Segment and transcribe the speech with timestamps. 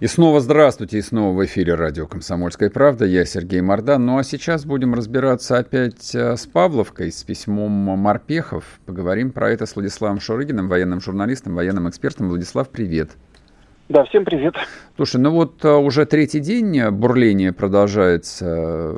[0.00, 3.04] И снова здравствуйте, и снова в эфире радио «Комсомольская правда».
[3.04, 4.06] Я Сергей Мордан.
[4.06, 8.78] Ну а сейчас будем разбираться опять э, с Павловкой, с письмом Морпехов.
[8.86, 12.28] Поговорим про это с Владиславом Шурыгиным, военным журналистом, военным экспертом.
[12.28, 13.10] Владислав, привет.
[13.88, 14.54] Да, всем привет.
[14.94, 18.94] Слушай, ну вот э, уже третий день бурление продолжается.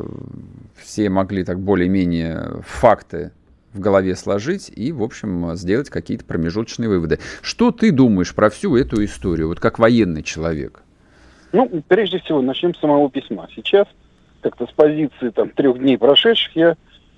[0.77, 3.33] Все могли так более-менее факты
[3.73, 7.21] в голове сложить и, в общем, сделать какие-то промежуточные выводы.
[7.41, 10.83] Что ты думаешь про всю эту историю, вот как военный человек?
[11.53, 13.49] Ну, прежде всего, начнем с самого письма.
[13.55, 13.87] Сейчас,
[14.41, 16.77] как-то с позиции там, трех дней прошедших, я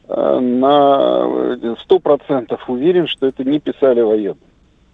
[0.08, 4.36] э, на сто процентов уверен, что это не писали военные.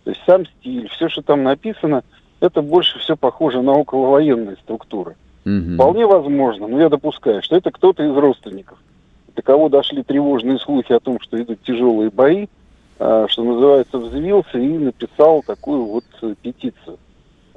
[0.04, 2.02] То есть сам стиль, все, что там написано,
[2.40, 5.16] это больше все похоже на околовоенные структуры.
[5.44, 5.74] Угу.
[5.74, 8.78] Вполне возможно, но я допускаю, что это кто-то из родственников.
[9.36, 12.46] До кого дошли тревожные слухи о том, что идут тяжелые бои,
[12.98, 16.04] э, что называется, взвился и написал такую вот
[16.42, 16.98] петицию.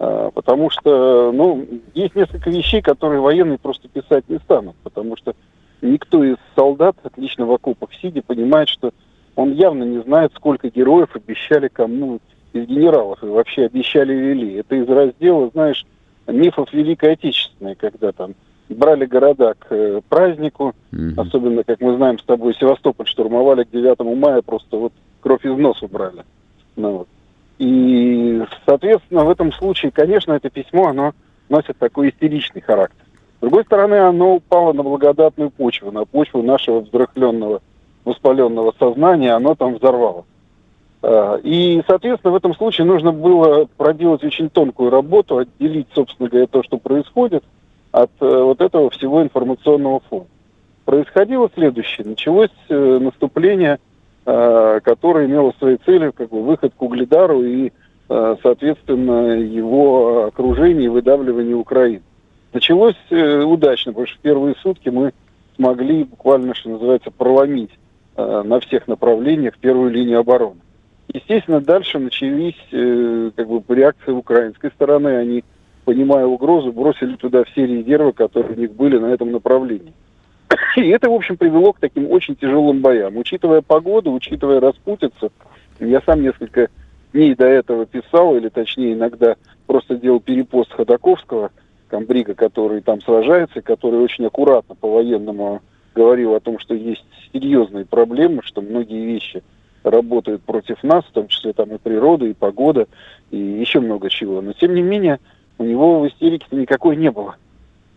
[0.04, 5.36] А, потому что, ну, есть несколько вещей, которые военные просто писать не станут, потому что
[5.84, 8.94] никто из солдат, отлично в окопах сидя, понимает, что
[9.36, 12.20] он явно не знает, сколько героев обещали кому
[12.52, 14.56] из генералов и вообще обещали вели.
[14.56, 15.86] Это из раздела, знаешь,
[16.26, 18.34] мифов Великой Отечественной, когда там
[18.70, 21.14] брали города к э, празднику, mm-hmm.
[21.16, 25.56] особенно, как мы знаем с тобой, Севастополь штурмовали к 9 мая, просто вот кровь из
[25.56, 26.24] носа брали.
[26.76, 27.08] Ну, вот.
[27.62, 31.14] И, соответственно, в этом случае, конечно, это письмо, оно
[31.48, 33.06] носит такой истеричный характер.
[33.38, 37.62] С другой стороны, оно упало на благодатную почву, на почву нашего вздрахленного,
[38.04, 40.26] воспаленного сознания, оно там взорвало.
[41.04, 46.48] А, и, соответственно, в этом случае нужно было проделать очень тонкую работу, отделить, собственно говоря,
[46.48, 47.44] то, что происходит,
[47.92, 50.26] от э, вот этого всего информационного фона.
[50.86, 52.08] Происходило следующее.
[52.08, 53.91] Началось э, наступление Э,
[54.24, 57.72] которая имела своей целью как бы выход к Угледару и,
[58.08, 62.04] э, соответственно, его окружение и выдавливание Украины.
[62.54, 65.14] Началось э, удачно, потому что в первые сутки мы
[65.56, 67.72] смогли буквально, что называется, проломить
[68.18, 70.60] на всех направлениях первую линию обороны.
[71.14, 75.16] Естественно, дальше начались как бы реакции украинской стороны.
[75.16, 75.44] Они,
[75.86, 79.94] понимая угрозу, бросили туда все резервы, которые у них были на этом направлении.
[80.76, 83.18] И это, в общем, привело к таким очень тяжелым боям.
[83.18, 85.32] Учитывая погоду, учитывая распутицу,
[85.80, 86.70] я сам несколько
[87.14, 89.36] дней до этого писал, или точнее иногда
[89.68, 91.52] просто делал перепост Ходаковского,
[91.90, 95.62] комбрига, который там сражается, который очень аккуратно по-военному
[95.94, 99.44] говорил о том, что есть серьезные проблемы, что многие вещи
[99.84, 102.88] работают против нас, в том числе там и природа, и погода,
[103.30, 104.42] и еще много чего.
[104.42, 105.20] Но тем не менее,
[105.58, 107.36] у него в истерике никакой не было.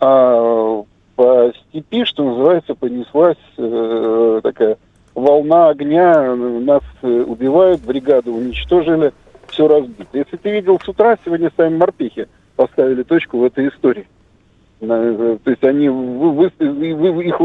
[0.01, 0.83] А
[1.17, 4.79] по степи, что называется, понеслась э, такая
[5.15, 9.13] волна огня, нас э, убивают, бригаду уничтожили,
[9.49, 10.19] все разбито.
[10.19, 14.07] Если ты видел с утра, сегодня сами морпехи поставили точку в этой истории.
[14.81, 17.41] Э, то есть они вы, вы, вы, их,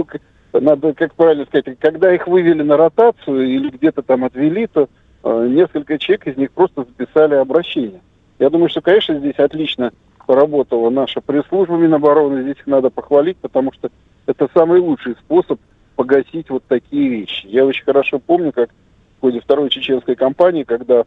[0.54, 4.90] надо, как правильно сказать, когда их вывели на ротацию или где-то там отвели, то
[5.24, 8.02] э, несколько человек из них просто записали обращение.
[8.40, 9.92] Я думаю, что, конечно, здесь отлично
[10.30, 12.44] поработала наша пресс-служба Минобороны.
[12.44, 13.90] Здесь их надо похвалить, потому что
[14.28, 15.60] это самый лучший способ
[15.96, 17.48] погасить вот такие вещи.
[17.48, 18.70] Я очень хорошо помню, как
[19.18, 21.06] в ходе второй чеченской кампании, когда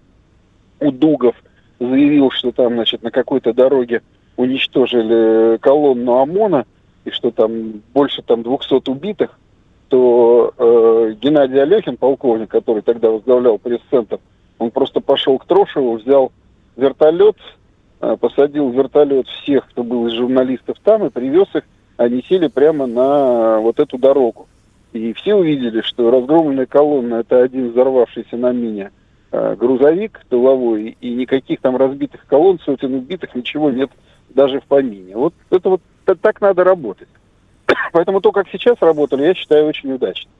[0.81, 1.37] Удугов
[1.79, 4.03] заявил, что там, значит, на какой-то дороге
[4.37, 6.67] уничтожили колонну ОМОНа,
[7.05, 9.39] и что там больше там 200 убитых,
[9.87, 14.19] то э, Геннадий Алехин, полковник, который тогда возглавлял пресс-центр,
[14.59, 16.33] он просто пошел к Трошеву, взял
[16.75, 17.37] вертолет,
[18.21, 21.63] посадил в вертолет всех, кто был из журналистов там, и привез их,
[21.97, 24.49] они сели прямо на вот эту дорогу.
[24.93, 28.91] И все увидели, что разгромленная колонна– это один взорвавшийся на мине
[29.31, 33.91] э, грузовик тыловой, и никаких там разбитых колонн, сотен убитых, ничего нет
[34.31, 35.17] даже в помине.
[35.17, 35.83] Вот это вот
[36.21, 37.09] так надо работать.
[37.93, 40.31] Поэтому то, как сейчас работали, я считаю очень удачно.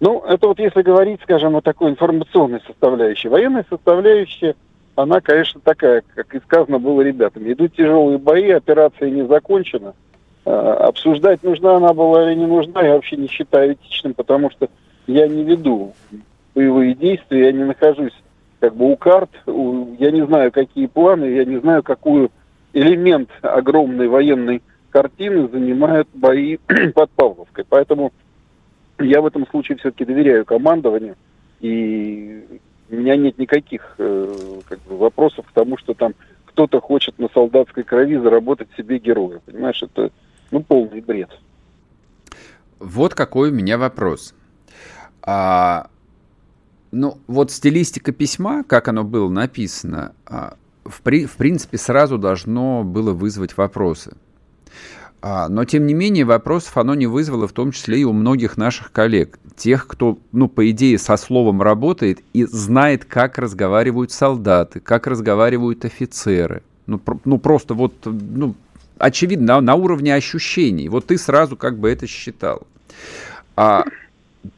[0.00, 3.28] Ну, это вот если говорить, скажем, о такой информационной составляющей.
[3.28, 4.54] Военная составляющая–
[4.96, 7.50] она, конечно, такая, как и сказано было ребятам.
[7.50, 9.94] Идут тяжелые бои, операция не закончена.
[10.44, 14.68] А, обсуждать, нужна она была или не нужна, я вообще не считаю этичным, потому что
[15.06, 15.94] я не веду
[16.54, 18.14] боевые действия, я не нахожусь
[18.60, 22.30] как бы у карт, у, я не знаю, какие планы, я не знаю, какую
[22.72, 26.58] элемент огромной военной картины занимают бои
[26.94, 27.64] под Павловкой.
[27.68, 28.12] Поэтому
[28.98, 31.16] я в этом случае все-таки доверяю командованию,
[31.60, 36.14] и у меня нет никаких э, как бы, вопросов к тому, что там
[36.46, 39.40] кто-то хочет на солдатской крови заработать себе героя.
[39.44, 40.10] Понимаешь, это
[40.50, 41.30] ну, полный бред.
[42.78, 44.34] Вот какой у меня вопрос.
[45.22, 45.88] А,
[46.92, 52.84] ну, вот стилистика письма, как оно было написано, а, в, при, в принципе, сразу должно
[52.84, 54.16] было вызвать вопросы.
[55.26, 58.58] А, но, тем не менее, вопросов оно не вызвало, в том числе и у многих
[58.58, 59.38] наших коллег.
[59.56, 65.86] Тех, кто, ну, по идее, со словом работает и знает, как разговаривают солдаты, как разговаривают
[65.86, 66.62] офицеры.
[66.84, 68.54] Ну, про, ну просто вот, ну,
[68.98, 70.90] очевидно, на, на уровне ощущений.
[70.90, 72.66] Вот ты сразу как бы это считал.
[73.56, 73.84] А,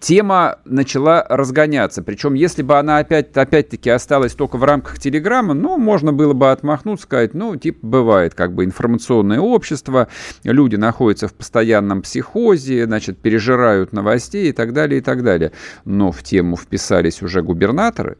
[0.01, 2.03] тема начала разгоняться.
[2.03, 6.51] Причем, если бы она опять, опять-таки осталась только в рамках Телеграма, ну, можно было бы
[6.51, 10.09] отмахнуться, сказать, ну, типа, бывает, как бы информационное общество,
[10.45, 15.53] люди находятся в постоянном психозе, значит, пережирают новостей и так далее, и так далее.
[15.85, 18.17] Но в тему вписались уже губернаторы,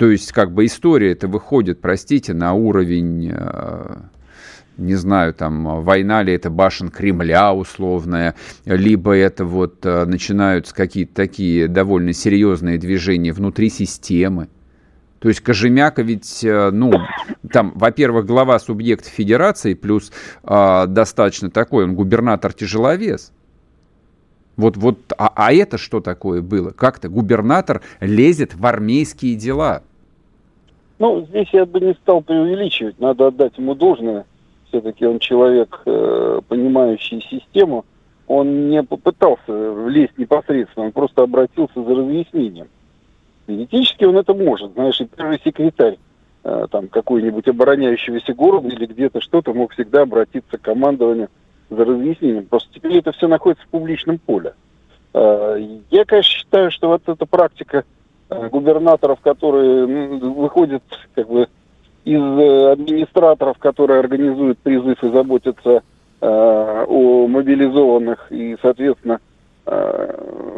[0.00, 3.96] то есть, как бы история это выходит, простите, на уровень э,
[4.80, 8.34] не знаю, там, война ли это башен Кремля условная,
[8.64, 14.48] либо это вот э, начинаются какие-то такие довольно серьезные движения внутри системы.
[15.20, 16.92] То есть Кожемяка ведь, э, ну,
[17.52, 20.10] там, во-первых, глава субъекта федерации, плюс
[20.42, 23.32] э, достаточно такой, он губернатор-тяжеловес.
[24.56, 26.70] Вот, вот, а, а это что такое было?
[26.70, 29.82] Как-то губернатор лезет в армейские дела.
[30.98, 34.26] Ну, здесь я бы не стал преувеличивать, надо отдать ему должное
[34.70, 37.84] все-таки он человек, э, понимающий систему,
[38.26, 42.68] он не попытался влезть непосредственно, он просто обратился за разъяснением.
[43.46, 45.98] Теоретически он это может, знаешь, и первый секретарь
[46.44, 51.28] э, там какой-нибудь обороняющегося города или где-то что-то мог всегда обратиться к командованию
[51.68, 52.46] за разъяснением.
[52.46, 54.54] Просто теперь это все находится в публичном поле.
[55.12, 55.58] Э,
[55.90, 57.84] я, конечно, считаю, что вот эта практика
[58.28, 60.84] губернаторов, которые ну, выходят
[61.16, 61.48] как бы
[62.04, 65.82] из э, администраторов, которые организуют призыв и заботятся
[66.20, 69.20] э, о мобилизованных и, соответственно,
[69.66, 70.14] э,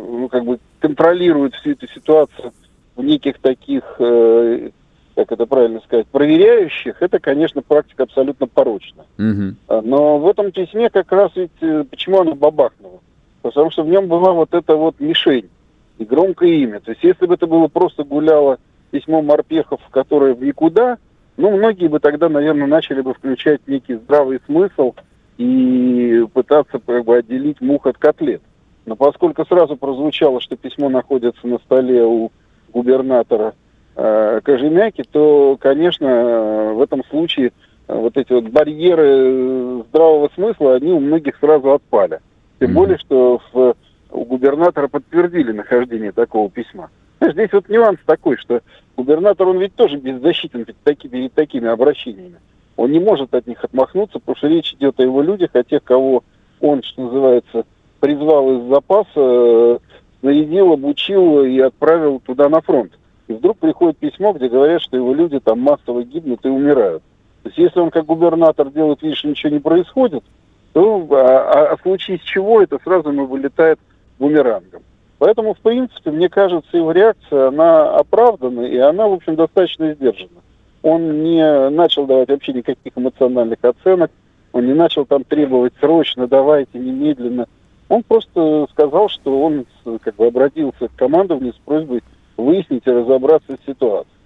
[0.08, 2.52] ну, как бы контролируют всю эту ситуацию
[2.96, 4.70] в неких таких, э,
[5.14, 9.06] как это правильно сказать, проверяющих, это, конечно, практика абсолютно порочная.
[9.18, 9.82] Угу.
[9.82, 13.00] Но в этом письме как раз ведь, э, почему оно бабахнуло?
[13.42, 15.50] Потому что в нем была вот эта вот мишень
[15.98, 16.80] и громкое имя.
[16.80, 18.58] То есть если бы это было просто гуляло
[18.90, 20.98] письмо морпехов, которое в никуда,
[21.36, 24.94] ну, многие бы тогда, наверное, начали бы включать некий здравый смысл
[25.38, 28.42] и пытаться как бы отделить мух от котлет.
[28.84, 32.32] Но поскольку сразу прозвучало, что письмо находится на столе у
[32.72, 33.54] губернатора
[33.96, 37.52] э, Кожемяки, то, конечно, в этом случае
[37.88, 42.20] э, вот эти вот барьеры здравого смысла, они у многих сразу отпали.
[42.58, 43.74] Тем более, что в,
[44.10, 46.90] у губернатора подтвердили нахождение такого письма.
[47.32, 48.62] Здесь вот нюанс такой, что
[48.96, 52.40] губернатор, он ведь тоже беззащитен перед, таки, перед такими обращениями.
[52.76, 55.84] Он не может от них отмахнуться, потому что речь идет о его людях, о тех,
[55.84, 56.24] кого
[56.60, 57.64] он, что называется,
[58.00, 59.78] призвал из запаса, э,
[60.20, 62.92] снарядил, обучил и отправил туда на фронт.
[63.28, 67.02] И вдруг приходит письмо, где говорят, что его люди там массово гибнут и умирают.
[67.42, 70.24] То есть если он как губернатор делает вид, что ничего не происходит,
[70.72, 73.78] то а, а, а в случае с чего это сразу ему вылетает
[74.18, 74.82] бумерангом.
[75.22, 80.40] Поэтому, в принципе, мне кажется, его реакция, она оправдана, и она, в общем, достаточно сдержана.
[80.82, 84.10] Он не начал давать вообще никаких эмоциональных оценок,
[84.50, 87.46] он не начал там требовать срочно, давайте, немедленно.
[87.88, 89.64] Он просто сказал, что он
[90.02, 92.02] как бы обратился к командованию с просьбой
[92.36, 94.16] выяснить и разобраться с ситуацией.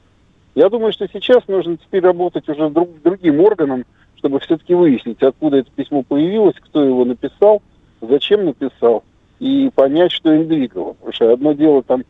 [0.54, 3.84] Я думаю, что сейчас нужно теперь работать уже друг, другим органом,
[4.14, 7.60] чтобы все-таки выяснить, откуда это письмо появилось, кто его написал,
[8.00, 9.04] зачем написал
[9.38, 10.94] и понять, что им двигало.
[10.94, 12.04] Потому что одно дело там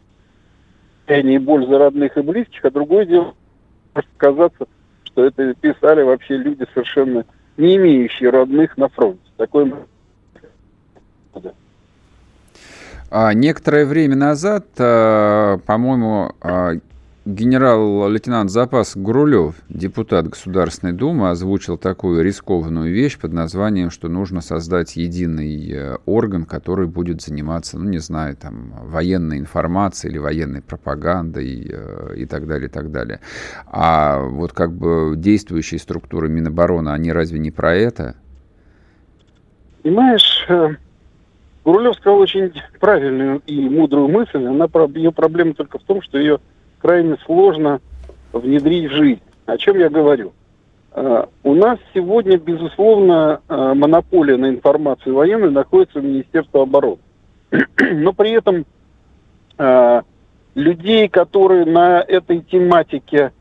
[1.08, 3.34] и боль за родных и близких, а другое дело
[3.94, 4.66] может казаться,
[5.04, 7.24] что это писали вообще люди совершенно
[7.56, 9.20] не имеющие родных на фронте.
[9.36, 9.72] Такое
[13.08, 16.72] а, некоторое время назад, а, по-моему, а,
[17.26, 24.94] Генерал-лейтенант запас Гурулев, депутат Государственной Думы, озвучил такую рискованную вещь под названием, что нужно создать
[24.94, 31.68] единый э, орган, который будет заниматься, ну, не знаю, там, военной информацией или военной пропагандой
[31.68, 33.18] э, и так далее, и так далее.
[33.66, 38.14] А вот как бы действующие структуры Минобороны, они разве не про это?
[39.82, 40.76] Понимаешь, э,
[41.64, 44.46] Гурулев сказал очень правильную и мудрую мысль.
[44.46, 46.38] Она, ее проблема только в том, что ее
[46.80, 47.80] крайне сложно
[48.32, 49.22] внедрить в жизнь.
[49.46, 50.32] О чем я говорю?
[50.92, 56.98] Э, у нас сегодня, безусловно, э, монополия на информацию военную находится в Министерстве обороны.
[57.78, 58.64] Но при этом
[59.58, 60.02] э,
[60.54, 63.32] людей, которые на этой тематике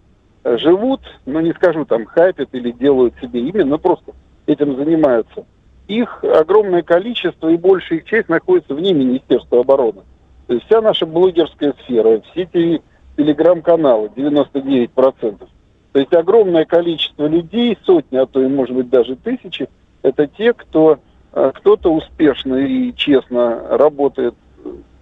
[0.43, 4.11] живут, ну не скажу там хайпят или делают себе имя, но просто
[4.45, 5.45] этим занимаются,
[5.87, 10.01] их огромное количество и большая их часть находится вне Министерства обороны.
[10.47, 12.81] То есть вся наша блогерская сфера, все эти
[13.17, 15.47] телеграм-каналы, 99%,
[15.91, 19.69] то есть огромное количество людей, сотни, а то и может быть даже тысячи,
[20.01, 20.99] это те, кто
[21.33, 24.35] э, кто-то успешно и честно работает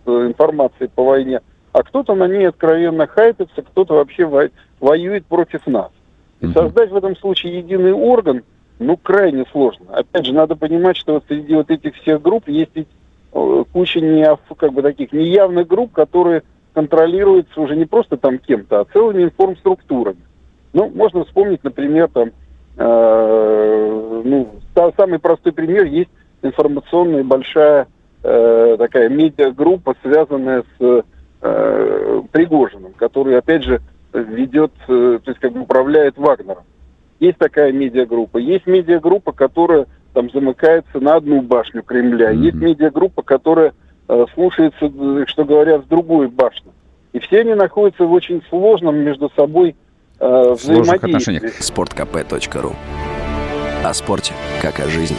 [0.05, 1.41] с информацией по войне,
[1.71, 5.89] а кто-то на ней откровенно хайпится, кто-то вообще воюет против нас.
[6.41, 8.43] И создать в этом случае единый орган,
[8.79, 9.85] ну, крайне сложно.
[9.93, 12.89] Опять же, надо понимать, что вот среди вот этих всех групп есть ведь
[13.33, 14.27] э, куча не,
[14.57, 16.43] как бы таких неявных групп, которые
[16.73, 20.21] контролируются уже не просто там кем-то, а целыми информструктурами.
[20.73, 22.31] Ну, можно вспомнить, например, там,
[22.77, 24.55] э, ну,
[24.97, 26.09] самый простой пример есть
[26.41, 27.87] информационная большая
[28.23, 31.03] э, такая медиагруппа, связанная с
[31.41, 33.81] э, Пригожиным, который, опять же,
[34.13, 36.63] ведет, э, то есть как бы управляет Вагнером.
[37.19, 38.37] Есть такая медиагруппа.
[38.37, 42.31] Есть медиагруппа, которая там замыкается на одну башню Кремля.
[42.31, 42.37] Mm-hmm.
[42.37, 43.73] Есть медиагруппа, которая
[44.33, 46.71] слушается, э, что говорят, с другой башни.
[47.13, 49.75] И все они находятся в очень сложном между собой
[50.19, 51.53] э, сложных отношениях.
[51.59, 52.73] Спорткп.ру
[53.83, 55.17] О спорте, как о жизни.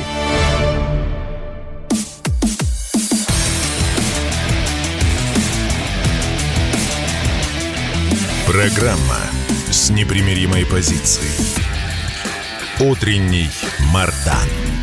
[8.46, 9.18] Программа
[9.70, 11.64] с непримиримой позицией.
[12.80, 13.48] Утренний
[13.92, 14.73] Мардан.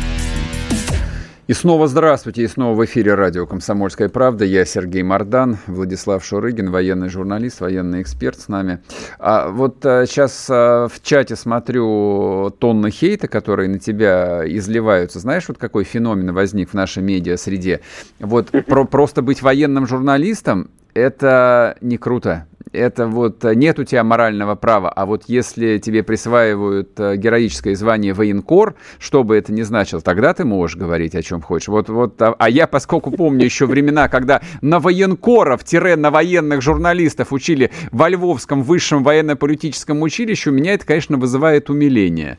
[1.52, 4.46] И снова здравствуйте, и снова в эфире радио «Комсомольская правда».
[4.46, 8.80] Я Сергей Мордан, Владислав Шурыгин, военный журналист, военный эксперт с нами.
[9.18, 15.18] А вот а, сейчас а, в чате смотрю тонны хейта, которые на тебя изливаются.
[15.18, 17.82] Знаешь, вот какой феномен возник в нашей медиа-среде?
[18.18, 24.04] Вот про, просто быть военным журналистом– это не круто это вот э, нет у тебя
[24.04, 29.62] морального права, а вот если тебе присваивают э, героическое звание военкор, что бы это ни
[29.62, 31.68] значило, тогда ты можешь говорить о чем хочешь.
[31.68, 37.70] Вот, вот, а, а я, поскольку помню еще времена, когда на военкоров-на военных журналистов учили
[37.90, 42.38] во Львовском высшем военно-политическом училище, у меня это, конечно, вызывает умиление.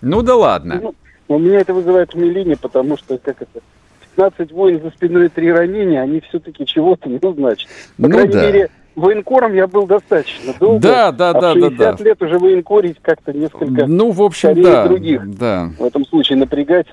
[0.00, 0.80] Ну да ладно.
[0.82, 0.94] Ну,
[1.28, 3.60] у меня это вызывает умиление, потому что, как это,
[4.16, 7.68] 15 войн за спиной три ранения, они все-таки чего-то не значат.
[7.96, 8.46] По ну, крайней да.
[8.46, 10.80] мере, военкором я был достаточно долго.
[10.80, 12.04] Да, да, а да, 60 да, да.
[12.04, 15.36] лет уже военкорить как-то несколько ну, в общем, да, других.
[15.36, 15.70] Да.
[15.78, 16.86] В этом случае напрягать.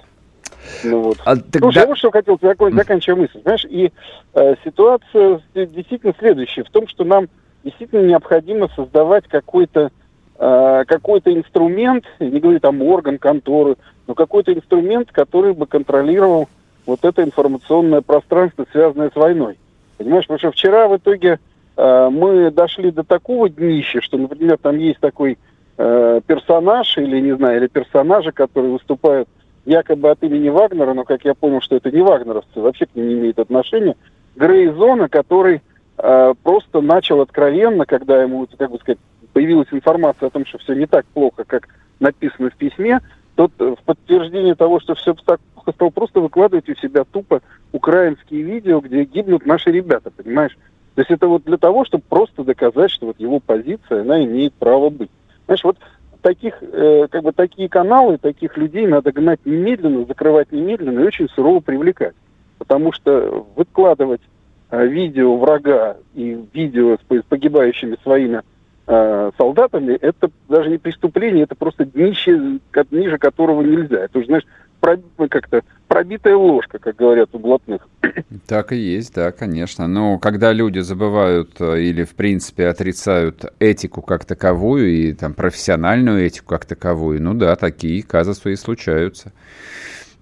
[0.83, 1.17] Ну, вот.
[1.25, 1.59] а, тогда...
[1.59, 2.73] Слушай, я вот что хотел закон...
[2.73, 3.41] заканчивая мысль.
[3.41, 3.91] Знаешь, и
[4.33, 6.63] э, ситуация действительно следующая.
[6.63, 7.27] В том, что нам
[7.63, 9.91] действительно необходимо создавать какой-то
[10.37, 13.77] э, какой-то инструмент, не говорю там орган, конторы,
[14.07, 16.49] но какой-то инструмент, который бы контролировал
[16.85, 19.57] вот это информационное пространство, связанное с войной.
[19.97, 21.39] Понимаешь, потому что вчера в итоге
[21.77, 25.37] мы дошли до такого днища, что, например, там есть такой
[25.77, 29.29] э, персонаж или, не знаю, или персонажи, которые выступают
[29.65, 33.09] якобы от имени Вагнера, но, как я понял, что это не вагнеровцы, вообще к ним
[33.09, 33.95] не имеет отношения,
[34.35, 35.61] Грейзона, который
[35.97, 38.99] э, просто начал откровенно, когда ему, как бы сказать,
[39.33, 41.67] появилась информация о том, что все не так плохо, как
[41.99, 43.01] написано в письме,
[43.35, 47.41] тот в подтверждение того, что все так плохо, стал просто выкладывать у себя тупо
[47.71, 50.57] украинские видео, где гибнут наши ребята, понимаешь?
[50.97, 54.51] То есть это вот для того, чтобы просто доказать, что вот его позиция, она имеет
[54.55, 55.11] право быть.
[55.45, 55.77] Знаешь, вот
[56.23, 61.29] таких, э, как бы такие каналы, таких людей надо гнать немедленно, закрывать немедленно и очень
[61.29, 62.15] сурово привлекать.
[62.57, 64.21] Потому что выкладывать
[64.71, 68.41] э, видео врага и видео с погибающими своими
[68.87, 73.99] э, солдатами, это даже не преступление, это просто днище, ниже которого нельзя.
[73.99, 74.47] Это уже, знаешь,
[75.29, 77.87] как-то пробитая ложка, как говорят у блатных.
[78.47, 79.87] Так и есть, да, конечно.
[79.87, 86.25] Но когда люди забывают э, или, в принципе, отрицают этику как таковую и там профессиональную
[86.25, 89.33] этику как таковую, ну да, такие казусы и случаются.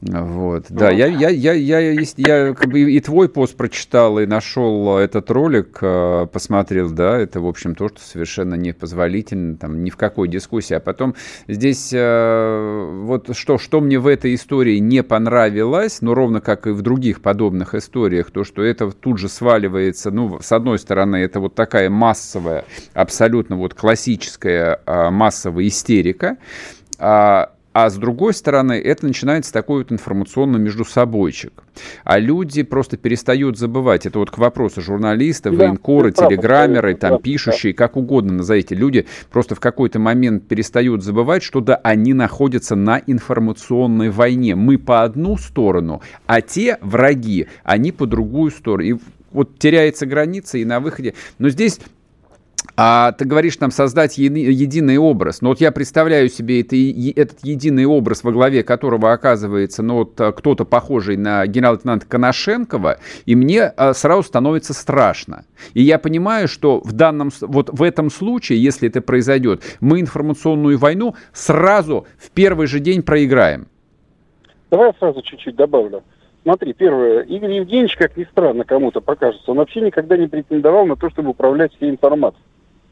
[0.02, 4.26] Вот, да, я, я, я, я, я, я как бы и твой пост прочитал, и
[4.26, 9.90] нашел этот ролик, э, посмотрел, да, это, в общем, то, что совершенно непозволительно, там, ни
[9.90, 10.74] в какой дискуссии.
[10.76, 11.16] А потом
[11.48, 16.72] здесь э, вот что, что мне в этой истории не понравилось, ну, ровно как и
[16.72, 21.40] в других подобных историях, то, что это тут же сваливается, ну, с одной стороны, это
[21.40, 26.38] вот такая массовая, абсолютно вот классическая массовая истерика,
[27.00, 31.52] а А с другой стороны, это начинается такой вот информационный междусобойчик.
[32.06, 34.06] А люди просто перестают забывать.
[34.06, 37.78] Это вот к вопросу журналисты, да, военкоры, телеграммеры, там да, пишущие, да.
[37.78, 38.76] как угодно назовите.
[38.76, 44.56] Люди просто в какой-то момент перестают забывать, что да, они находятся на информационной войне.
[44.56, 48.88] Мы по одну сторону, а те враги, они по другую сторону.
[48.88, 48.96] И
[49.32, 51.14] вот теряется граница, и на выходе...
[51.40, 51.82] Но здесь
[52.78, 55.42] а ты говоришь нам создать еди, единый образ.
[55.42, 56.76] Но вот я представляю себе это,
[57.20, 62.98] этот единый образ, во главе которого оказывается ну, вот, а, кто-то похожий на генерал-лейтенанта Коношенкова,
[63.26, 65.46] и мне а, сразу становится страшно.
[65.74, 70.78] И я понимаю, что в данном, вот в этом случае, если это произойдет, мы информационную
[70.78, 73.68] войну сразу в первый же день проиграем.
[74.72, 76.04] Давай я сразу чуть-чуть добавлю.
[76.44, 80.96] Смотри, первое, Игорь Евгеньевич, как ни странно кому-то покажется, он вообще никогда не претендовал на
[80.96, 82.44] то, чтобы управлять всей информацией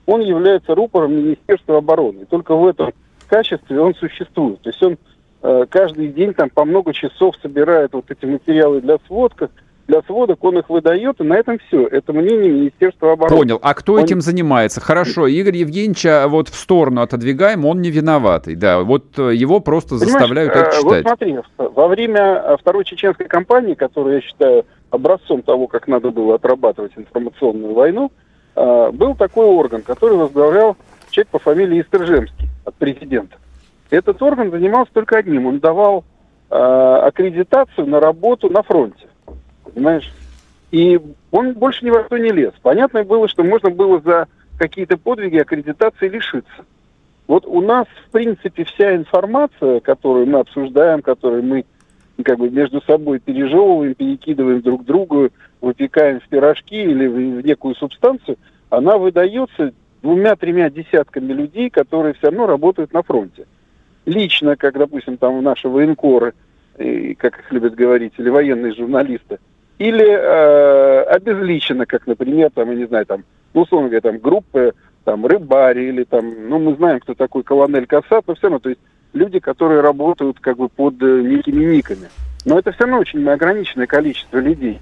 [0.05, 2.21] он является рупором Министерства обороны.
[2.21, 2.91] И только в этом
[3.27, 4.61] качестве он существует.
[4.61, 4.97] То есть он
[5.41, 9.49] э, каждый день там по много часов собирает вот эти материалы для сводок,
[9.87, 11.87] для сводок он их выдает, и на этом все.
[11.87, 13.35] Это мнение Министерства обороны.
[13.35, 13.59] Понял.
[13.61, 14.03] А кто он...
[14.03, 14.79] этим занимается?
[14.79, 18.55] Хорошо, Игорь Евгеньевича вот в сторону отодвигаем, он не виноватый.
[18.55, 20.83] Да, вот э, его просто Понимаешь, заставляют это читать.
[20.83, 26.35] Вот смотри, во время Второй чеченской кампании, которую я считаю образцом того, как надо было
[26.35, 30.77] отрабатывать информационную войну, Э, был такой орган, который возглавлял
[31.09, 33.37] человек по фамилии Истержемский от президента.
[33.89, 35.45] Этот орган занимался только одним.
[35.45, 36.03] Он давал
[36.49, 39.07] э, аккредитацию на работу на фронте.
[39.63, 40.11] Понимаешь?
[40.71, 42.53] И он больше ни во что не лез.
[42.63, 46.65] Понятно было, что можно было за какие-то подвиги аккредитации лишиться.
[47.27, 51.65] Вот у нас, в принципе, вся информация, которую мы обсуждаем, которую мы
[52.23, 55.29] как бы между собой пережевываем, перекидываем друг другу,
[55.63, 58.37] выпекаем в пирожки или в некую субстанцию,
[58.69, 63.45] она выдается двумя-тремя десятками людей, которые все равно работают на фронте.
[64.05, 66.33] Лично, как, допустим, там наши военкоры,
[67.17, 69.39] как их любят говорить, или военные журналисты,
[69.77, 74.73] или э, обезличенно, как, например, там, я не знаю, там, ну, условно говоря, там, группы,
[75.05, 78.69] там, рыбари, или там, ну, мы знаем, кто такой колонель Касат, но все равно, то
[78.69, 78.81] есть
[79.13, 82.09] люди, которые работают как бы под э, некими никами.
[82.45, 84.79] Но это все равно очень ограниченное количество людей.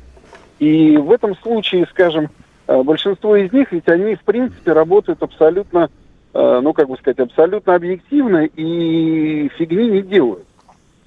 [0.61, 2.29] И в этом случае, скажем,
[2.67, 5.89] э, большинство из них, ведь они, в принципе, работают абсолютно,
[6.35, 10.45] э, ну, как бы сказать, абсолютно объективно и фигни не делают.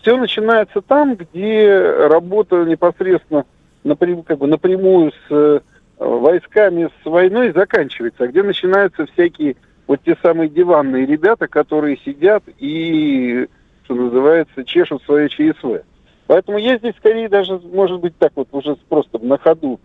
[0.02, 3.44] Все начинается там, где работа непосредственно
[3.84, 5.60] напрямую, как бы напрямую с э,
[5.98, 9.54] войсками, с войной заканчивается, а где начинаются всякие
[9.86, 13.46] вот те самые диванные ребята, которые сидят и,
[13.84, 15.84] что называется, чешут свое ЧСВ.
[16.26, 19.80] Поэтому я здесь скорее даже, может быть, так вот уже просто на ходу,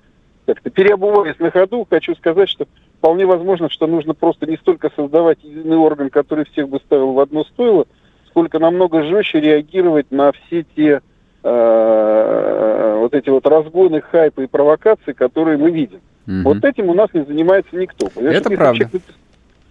[0.46, 2.66] как-то переобуваясь на ходу, хочу сказать, что
[2.98, 7.20] вполне возможно, что нужно просто не столько создавать единый орган, который всех бы ставил в
[7.20, 7.86] одно стойло,
[8.28, 11.02] сколько намного жестче реагировать на все те
[11.44, 16.00] э, вот эти вот разгоны, хайпы и провокации, которые мы видим.
[16.28, 16.42] Угу.
[16.44, 18.08] Вот этим у нас не занимается никто.
[18.08, 18.78] Это Если правда.
[18.78, 19.02] Человек,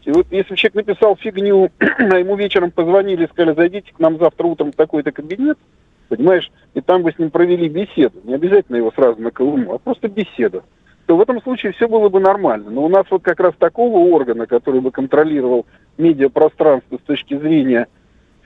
[0.05, 4.19] и вот если человек написал фигню, а ему вечером позвонили и сказали, зайдите к нам
[4.19, 5.59] завтра утром в такой-то кабинет,
[6.09, 9.79] понимаешь, и там бы с ним провели беседу, не обязательно его сразу на Колыму, а
[9.79, 10.63] просто беседу,
[11.07, 12.71] то в этом случае все было бы нормально.
[12.71, 15.67] Но у нас вот как раз такого органа, который бы контролировал
[15.97, 17.87] медиапространство с точки зрения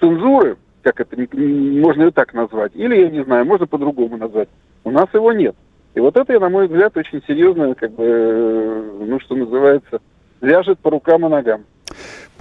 [0.00, 4.48] цензуры, как это можно и так назвать, или, я не знаю, можно по-другому назвать,
[4.84, 5.54] у нас его нет.
[5.94, 10.00] И вот это, на мой взгляд, очень серьезно, как бы, э, ну, что называется,
[10.40, 11.64] вяжет по рукам и ногам.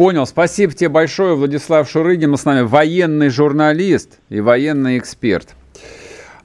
[0.01, 0.25] Понял.
[0.25, 2.31] Спасибо тебе большое, Владислав Шурыгин.
[2.31, 5.49] Мы с нами военный журналист и военный эксперт.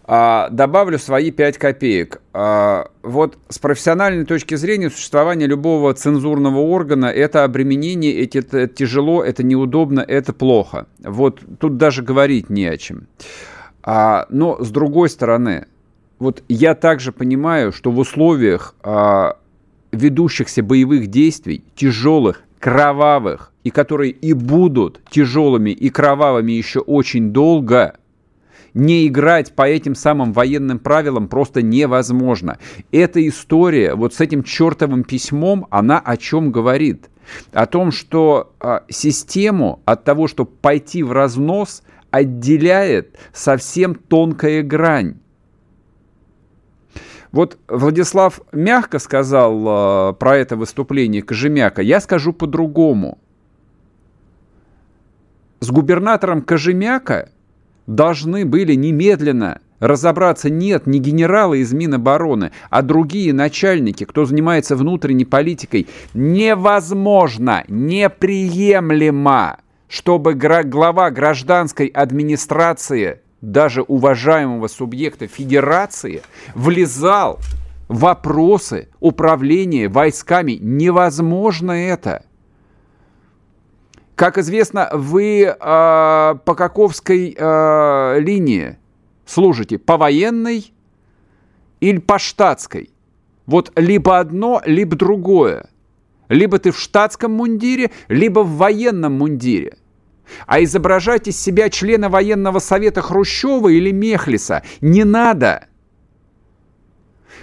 [0.04, 2.20] А, добавлю свои 5 копеек.
[2.34, 9.24] А, вот с профессиональной точки зрения существование любого цензурного органа– это обременение, это, это тяжело,
[9.24, 10.86] это неудобно, это плохо.
[11.02, 13.06] Вот тут даже говорить не о чем.
[13.82, 15.64] А, но с другой стороны,
[16.18, 19.38] вот я также понимаю, что в условиях а,
[19.92, 27.96] ведущихся боевых действий, тяжелых, кровавых, и которые и будут тяжелыми и кровавыми еще очень долго,
[28.74, 32.58] не играть по этим самым военным правилам просто невозможно.
[32.92, 37.08] Эта история вот с этим чертовым письмом, она о чем говорит?
[37.52, 45.16] О том, что а, систему от того, чтобы пойти в разнос, отделяет совсем тонкая грань.
[47.32, 51.82] Вот Владислав мягко сказал э, про это выступление Кожемяка.
[51.82, 53.18] Я скажу по-другому.
[55.60, 57.30] С губернатором Кожемяка
[57.86, 65.24] должны были немедленно разобраться нет не генералы из Минобороны, а другие начальники, кто занимается внутренней
[65.26, 65.86] политикой.
[66.14, 69.58] Невозможно, неприемлемо
[69.88, 76.22] чтобы глава гражданской администрации, даже уважаемого субъекта федерации,
[76.54, 77.38] влезал
[77.88, 80.58] в вопросы управления войсками.
[80.60, 82.24] Невозможно это.
[84.16, 88.78] Как известно, вы э, по каковской э, линии
[89.26, 89.78] служите?
[89.78, 90.72] По военной
[91.80, 92.90] или по штатской?
[93.46, 95.68] Вот либо одно, либо другое.
[96.28, 99.76] Либо ты в штатском мундире, либо в военном мундире.
[100.46, 105.68] А изображать из себя члена военного совета Хрущева или Мехлиса не надо.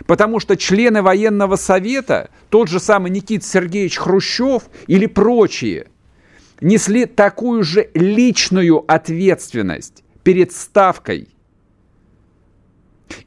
[0.07, 5.87] Потому что члены военного совета, тот же самый Никита Сергеевич Хрущев или прочие,
[6.61, 11.29] несли такую же личную ответственность перед Ставкой.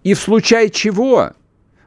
[0.03, 1.33] И в случае чего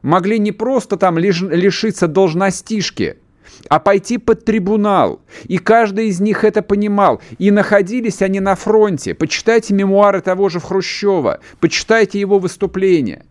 [0.02, 3.18] могли не просто там лишиться должностишки–
[3.68, 5.22] а пойти под трибунал.
[5.46, 7.22] И каждый из них это понимал.
[7.38, 9.14] И находились они на фронте.
[9.14, 13.26] Почитайте мемуары того же Хрущева, почитайте его выступления.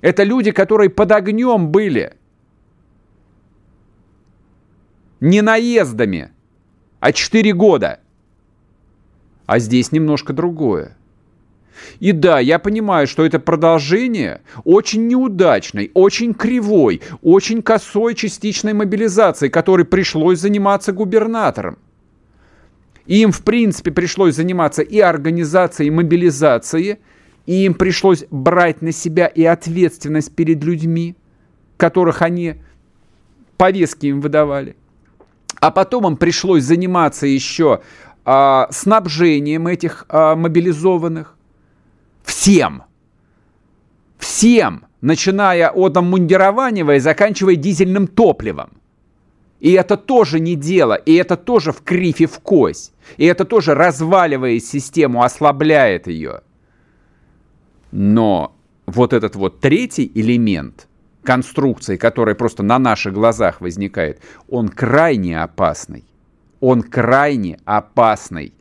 [0.00, 2.14] Это люди, которые под огнем были.
[5.20, 6.32] Не наездами,
[7.00, 8.00] а четыре года.
[9.46, 10.96] А здесь немножко другое.
[12.00, 19.48] И да, я понимаю, что это продолжение очень неудачной, очень кривой, очень косой частичной мобилизации,
[19.48, 21.78] которой пришлось заниматься губернатором.
[23.06, 26.98] им, в принципе, пришлось заниматься и организацией мобилизации,
[27.46, 31.14] и им пришлось брать на себя и ответственность перед людьми,
[31.76, 32.56] которых они
[33.56, 34.76] повестки им выдавали.
[35.60, 37.80] А потом им пришлось заниматься еще
[38.24, 41.36] а, снабжением этих а, мобилизованных,
[42.24, 42.82] Всем.
[44.18, 48.70] Всем, начиная от обмундирования и заканчивая дизельным топливом.
[49.60, 52.92] И это тоже не дело, и это тоже в крифе в кость.
[53.16, 56.40] И это тоже разваливает систему, ослабляет ее.
[57.92, 58.56] Но
[58.86, 60.88] вот этот вот третий элемент
[61.22, 66.04] конструкции, который просто на наших глазах возникает, он крайне опасный.
[66.60, 68.52] Он крайне опасный.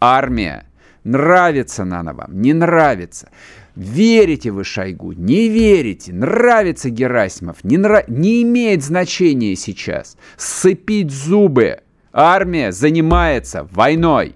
[0.00, 0.66] Армия
[1.04, 3.30] Нравится она вам, не нравится.
[3.74, 8.08] Верите вы Шойгу, не верите, нравится Герасимов, не, нрав...
[8.08, 10.16] не имеет значения сейчас.
[10.36, 11.80] Сцепить зубы.
[12.12, 14.34] Армия занимается войной.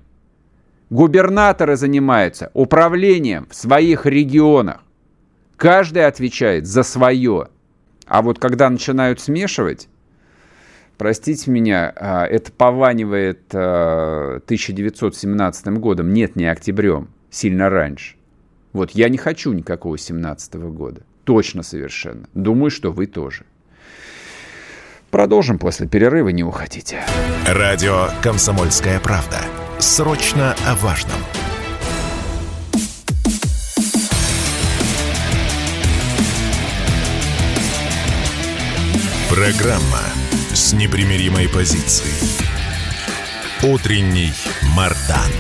[0.90, 4.82] Губернаторы занимаются управлением в своих регионах.
[5.56, 7.48] Каждый отвечает за свое.
[8.06, 9.88] А вот когда начинают смешивать,
[10.96, 16.12] Простите меня, а, это пованивает 1917 а, годом.
[16.12, 18.14] Нет, не октябрем, сильно раньше.
[18.72, 21.02] Вот я не хочу никакого 17 года.
[21.24, 22.28] Точно совершенно.
[22.34, 23.44] Думаю, что вы тоже.
[25.10, 27.02] Продолжим после перерыва, не уходите.
[27.46, 29.38] Радио «Комсомольская правда».
[29.78, 31.18] Срочно о важном.
[39.30, 40.23] Программа
[40.54, 42.14] с непримиримой позицией.
[43.64, 44.30] Утренний
[44.76, 45.32] Мардан.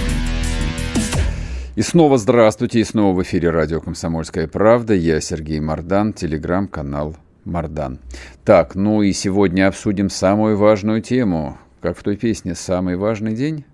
[1.76, 4.92] И снова здравствуйте, и снова в эфире радио «Комсомольская правда».
[4.92, 8.00] Я Сергей Мардан, телеграм-канал Мардан.
[8.44, 11.58] Так, ну и сегодня обсудим самую важную тему.
[11.80, 13.64] Как в той песне «Самый важный день»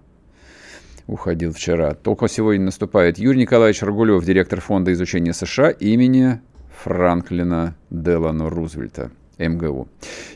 [1.06, 1.94] уходил вчера.
[1.94, 6.38] Только сегодня наступает Юрий Николаевич Рагулев, директор Фонда изучения США имени
[6.84, 9.10] Франклина Делано Рузвельта.
[9.48, 9.88] МГУ.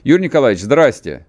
[0.03, 1.27] Юрий Николаевич, здрасте.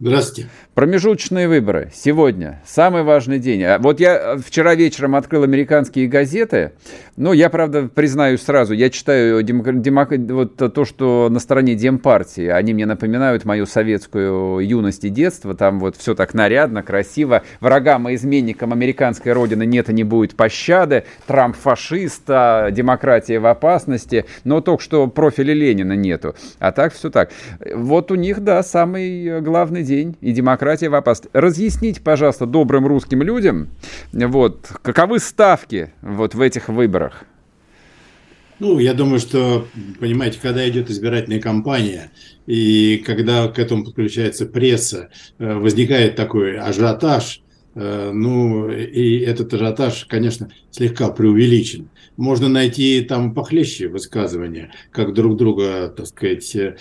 [0.00, 0.48] Здравствуйте.
[0.74, 1.90] Промежуточные выборы.
[1.92, 2.62] Сегодня.
[2.64, 3.64] Самый важный день.
[3.64, 6.70] А вот я вчера вечером открыл американские газеты.
[7.16, 9.80] Ну, я, правда, признаюсь сразу, я читаю демок...
[9.82, 10.12] Демок...
[10.12, 12.46] вот то, что на стороне Демпартии.
[12.46, 15.54] Они мне напоминают мою советскую юность и детство.
[15.54, 17.42] Там вот все так нарядно, красиво.
[17.58, 21.06] Врагам и изменникам американской родины нет и не будет пощады.
[21.26, 24.26] Трамп фашист, а демократия в опасности.
[24.44, 26.36] Но только что профиля Ленина нету.
[26.60, 27.32] А так все так.
[27.74, 31.30] Вот у них, да, самый главный день и демократия в опасности.
[31.32, 33.68] Разъясните, пожалуйста, добрым русским людям,
[34.12, 37.24] вот, каковы ставки вот в этих выборах?
[38.60, 39.66] Ну, я думаю, что,
[40.00, 42.10] понимаете, когда идет избирательная кампания,
[42.46, 47.42] и когда к этому подключается пресса, э, возникает такой ажиотаж,
[47.76, 51.88] э, ну, и этот ажиотаж, конечно, слегка преувеличен.
[52.16, 56.76] Можно найти там похлеще высказывания, как друг друга, так сказать, э,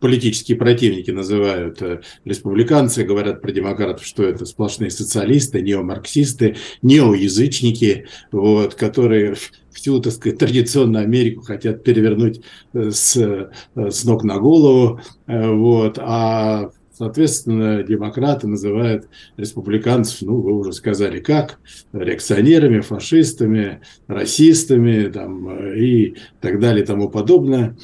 [0.00, 8.74] политические противники называют э, республиканцы, говорят про демократов, что это сплошные социалисты, неомарксисты, неоязычники, вот,
[8.74, 9.36] которые
[9.72, 12.40] всю, так сказать, традиционную Америку хотят перевернуть
[12.72, 19.08] э, с, э, с ног на голову, вот, а Соответственно, демократы называют
[19.38, 21.58] республиканцев, ну, вы уже сказали, как,
[21.94, 27.74] реакционерами, фашистами, расистами там, и так далее и тому подобное,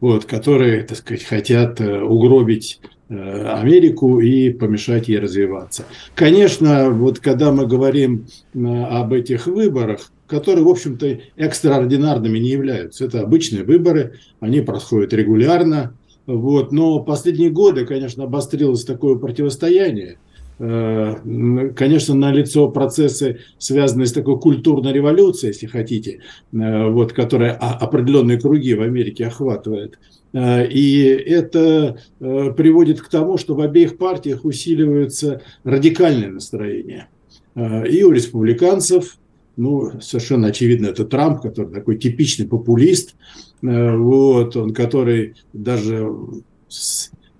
[0.00, 5.84] вот, которые, так сказать, хотят э, угробить э, Америку и помешать ей развиваться.
[6.14, 13.04] Конечно, вот когда мы говорим об этих выборах, которые, в общем-то, экстраординарными не являются.
[13.04, 15.94] Это обычные выборы, они происходят регулярно.
[16.26, 16.70] Вот.
[16.70, 20.18] Но последние годы, конечно, обострилось такое противостояние.
[20.62, 26.20] Э, конечно, на лицо процессы, связанные с такой культурной революцией, если хотите,
[26.52, 29.98] э, вот, которая определенные круги в Америке охватывает.
[30.34, 37.08] Э, и это приводит к тому, что в обеих партиях усиливаются радикальные настроения.
[37.56, 39.16] И у республиканцев,
[39.56, 43.16] ну, совершенно очевидно, это Трамп, который такой типичный популист,
[43.60, 46.08] вот, он, который даже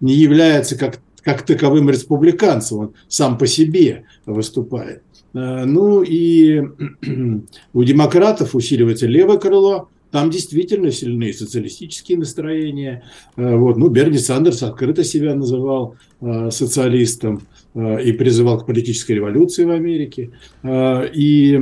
[0.01, 5.03] не является как, как таковым республиканцем, он сам по себе выступает.
[5.35, 6.63] Э, ну и
[7.73, 13.05] у демократов усиливается левое крыло, там действительно сильные социалистические настроения.
[13.37, 13.77] Э, вот.
[13.77, 15.97] Ну, Берни Сандерс открыто себя называл
[16.51, 17.43] социалистом.
[17.73, 20.33] Э, и призывал к политической революции в Америке.
[20.65, 21.61] И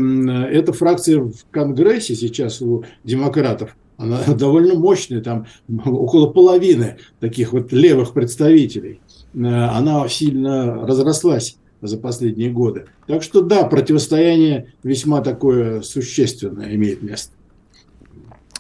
[0.51, 5.47] эта фракция в Конгрессе сейчас у демократов, она довольно мощная, там
[5.85, 9.01] около половины таких вот левых представителей.
[9.39, 12.87] Э, она сильно разрослась за последние годы.
[13.07, 17.33] Так что да, противостояние весьма такое существенное имеет место.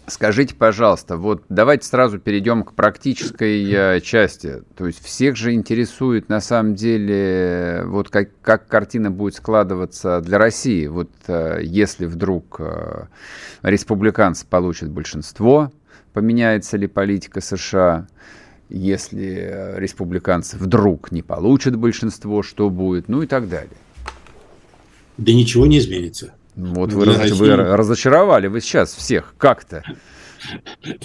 [0.06, 4.62] Скажите, пожалуйста, вот давайте сразу перейдем к практической э, части.
[4.74, 10.38] То есть всех же интересует на самом деле, вот как, как картина будет складываться для
[10.38, 10.86] России.
[10.86, 13.06] Вот э, если вдруг э,
[13.62, 15.72] республиканцы получат большинство,
[16.14, 18.06] поменяется ли политика США?
[18.68, 23.08] Если республиканцы вдруг не получат большинство, что будет?
[23.08, 23.76] Ну и так далее.
[25.16, 26.34] Да ничего не изменится.
[26.54, 29.82] Вот вы, раз, вы разочаровали вы сейчас всех как-то.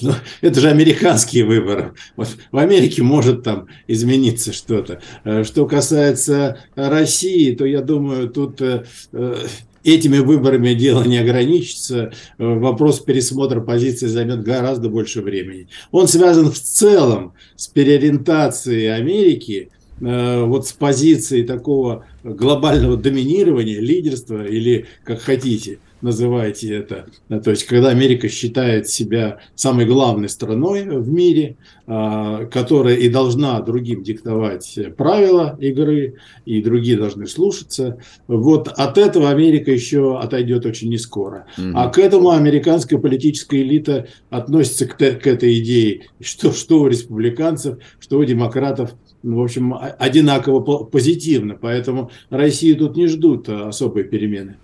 [0.02, 1.94] Ну, это же американские выборы.
[2.16, 5.02] Вот в Америке может там измениться что-то.
[5.24, 9.36] Э, что касается России, то я думаю, тут э, э,
[9.84, 12.12] этими выборами дело не ограничится.
[12.38, 15.68] Вопрос пересмотра позиции займет гораздо больше времени.
[15.92, 19.70] Он связан в целом с переориентацией Америки–
[20.02, 27.08] Э, вот с позиции такого глобального доминирования, лидерства или как хотите называйте это.
[27.30, 33.10] Э, то есть, когда Америка считает себя самой главной страной в мире, э, которая и
[33.10, 37.98] должна другим диктовать правила игры, и другие должны слушаться.
[38.28, 41.48] Вот от этого Америка еще отойдет очень не скоро.
[41.58, 41.72] Mm-hmm.
[41.76, 47.78] А к этому американская политическая элита относится к, к этой идее, что, что у республиканцев,
[48.00, 51.56] что у демократов в общем, одинаково позитивно.
[51.60, 54.58] Поэтому России тут не ждут особой перемены.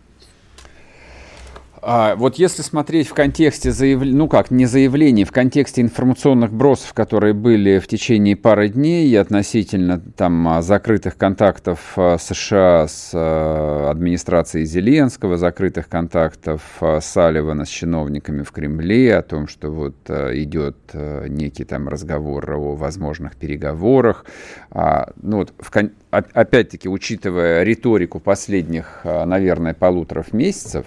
[1.91, 6.93] А, вот если смотреть в контексте заявлений, ну как, не заявлений, в контексте информационных бросов,
[6.93, 13.89] которые были в течение пары дней относительно там а, закрытых контактов а, США с а,
[13.89, 16.61] администрацией Зеленского, закрытых контактов
[17.01, 23.35] Салливана с чиновниками в Кремле, о том, что вот идет некий там разговор о возможных
[23.35, 24.25] переговорах.
[24.71, 25.71] Ну вот, в,
[26.11, 30.85] опять-таки, учитывая риторику последних, наверное, полуторов месяцев,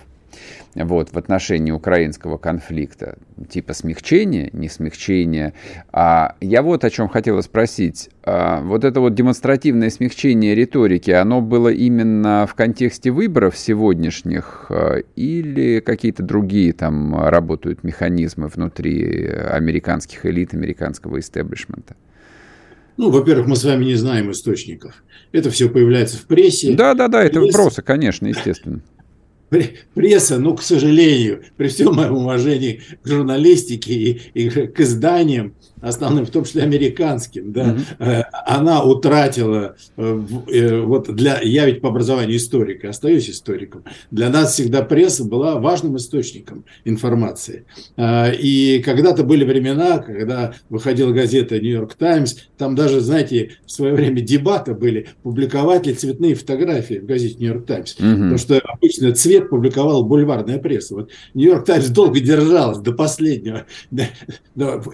[0.75, 5.53] вот, в отношении украинского конфликта, типа смягчения, не смягчения.
[5.93, 8.09] А я вот о чем хотела спросить.
[8.25, 14.99] А вот это вот демонстративное смягчение риторики, оно было именно в контексте выборов сегодняшних а,
[15.17, 21.97] или какие-то другие там работают механизмы внутри американских элит, американского истеблишмента?
[22.97, 25.03] Ну, во-первых, мы с вами не знаем источников.
[25.33, 26.75] Это все появляется в прессе.
[26.75, 28.81] Да, да, да, это вбросы, конечно, естественно
[29.95, 36.25] пресса, ну, к сожалению, при всем моем уважении к журналистике и, и к изданиям, основным,
[36.25, 38.25] в том числе американским, да, mm-hmm.
[38.47, 44.55] она утратила, э, э, вот для, я ведь по образованию историк, остаюсь историком, для нас
[44.55, 47.66] всегда пресса была важным источником информации.
[47.99, 54.21] И когда-то были времена, когда выходила газета «Нью-Йорк Таймс», там даже, знаете, в свое время
[54.21, 58.14] дебаты были, публиковать ли цветные фотографии в газете «Нью-Йорк Таймс», mm-hmm.
[58.14, 60.95] потому что обычно цвет публиковала бульварная пресса.
[60.95, 63.66] Вот «Нью-Йорк Таймс» долго держалась до последнего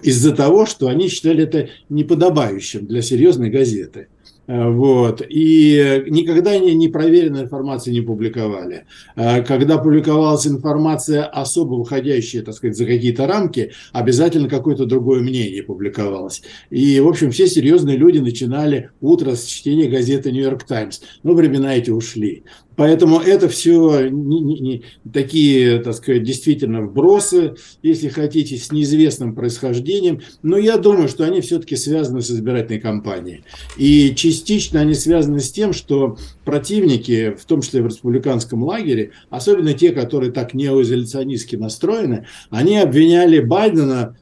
[0.03, 4.07] из-за того, что что они считали это неподобающим для серьезной газеты.
[4.47, 5.21] Э, вот.
[5.27, 8.85] И никогда не, непроверенной информации не публиковали.
[9.17, 15.63] Э, когда публиковалась информация, особо выходящая, так сказать, за какие-то рамки, обязательно какое-то другое мнение
[15.63, 16.43] публиковалось.
[16.69, 21.01] И, в общем, все серьезные люди начинали утро с чтения газеты «Нью-Йорк Таймс».
[21.23, 22.43] Но времена эти ушли.
[22.79, 29.35] Поэтому это все не, не, не, такие, так сказать, действительно вбросы, если хотите, с неизвестным
[29.35, 30.21] происхождением.
[30.43, 33.43] Но я думаю, что они все-таки связаны с избирательной кампанией.
[33.75, 39.73] И частично они связаны с тем, что противники, в том числе в республиканском лагере, особенно
[39.73, 44.15] те, которые так неоизоляционистски настроены, они обвиняли Байдена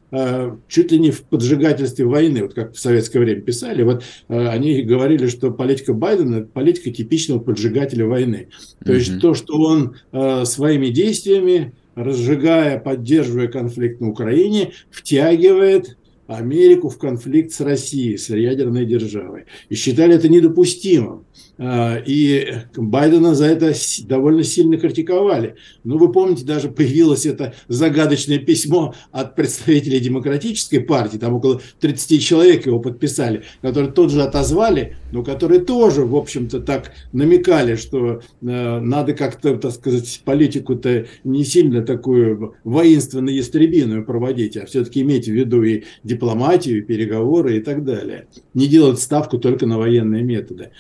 [0.70, 4.82] чуть ли не в поджигательстве войны, вот как в советское время писали, вот э, они
[4.82, 8.48] говорили, что политика Байдена– политика типичного поджигателя войны.
[8.84, 8.96] То mm-hmm.
[8.96, 16.98] есть то, что он э, своими действиями, разжигая, поддерживая конфликт на Украине, втягивает Америку в
[16.98, 19.46] конфликт с Россией, с ядерной державой.
[19.70, 21.26] И считали это недопустимым.
[21.60, 23.74] А, и Байдена за это
[24.06, 25.56] довольно сильно критиковали.
[25.84, 32.22] Ну, вы помните, даже появилось это загадочное письмо от представителей Демократической партии, там около 30
[32.24, 38.22] человек его подписали, которые тут же отозвали, но которые тоже, в общем-то, так намекали, что
[38.42, 45.32] э, надо как-то, так сказать, политику-то не сильно такую воинственно-ястребиную проводить, а все-таки иметь в
[45.32, 48.28] виду и дипломатию, и переговоры и так далее.
[48.54, 50.72] Не делать ставку только на военные методы.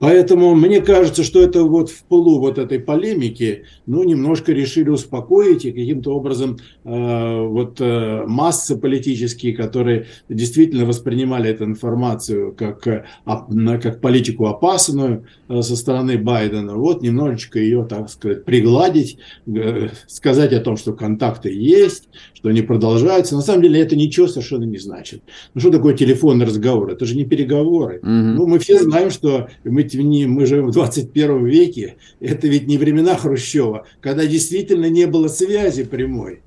[0.00, 5.66] Поэтому мне кажется, что это вот в полу вот этой полемики, ну, немножко решили успокоить
[5.66, 13.04] и каким-то образом э, вот э, массы политические, которые действительно воспринимали эту информацию как, э,
[13.26, 20.54] как политику опасную э, со стороны Байдена, вот немножечко ее, так сказать, пригладить, э, сказать
[20.54, 23.34] о том, что контакты есть, что они продолжаются.
[23.34, 25.22] На самом деле это ничего совершенно не значит.
[25.52, 26.90] Ну, что такое телефонный разговор?
[26.90, 27.98] Это же не переговоры.
[27.98, 28.08] Угу.
[28.08, 32.78] Ну, мы все знаем, что мы не, мы живем в 21 веке, это ведь не
[32.78, 36.40] времена Хрущева, когда действительно не было связи прямой.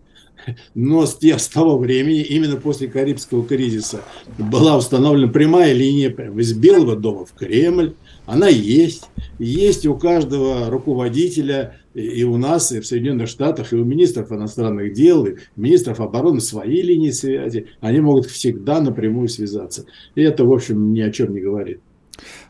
[0.73, 4.01] Но с, с того времени, именно после Карибского кризиса,
[4.37, 7.93] была установлена прямая линия из Белого дома в Кремль.
[8.25, 9.03] Она есть.
[9.39, 14.93] Есть у каждого руководителя и у нас, и в Соединенных Штатах, и у министров иностранных
[14.93, 17.67] дел, и министров обороны свои линии связи.
[17.81, 19.85] Они могут всегда напрямую связаться.
[20.15, 21.81] И это, в общем, ни о чем не говорит.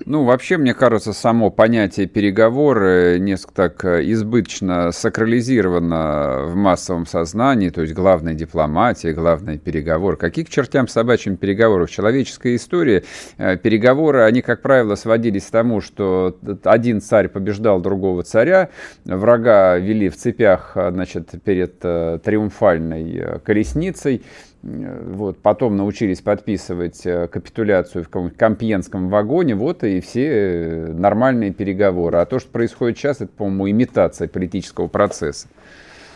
[0.06, 7.70] Ну, вообще, мне кажется, само понятие переговоры несколько так э, избыточно сакрализировано в массовом сознании,
[7.70, 10.18] то есть главная дипломатия, главный переговор.
[10.18, 11.86] Какие к чертям собачьим переговоры?
[11.86, 13.04] В человеческой истории
[13.38, 18.70] э, переговоры, они, как правило, сводились к тому, что один царь побеждал другого царя,
[19.06, 24.24] врага вели в цепях э, значит, перед триумфальной колесницей,
[24.64, 31.52] вот, потом научились подписывать э, капитуляцию в каком-нибудь Компьенском вагоне, вот и все э, нормальные
[31.52, 32.20] переговоры.
[32.20, 35.48] А то, что происходит сейчас, это, по-моему, имитация политического процесса.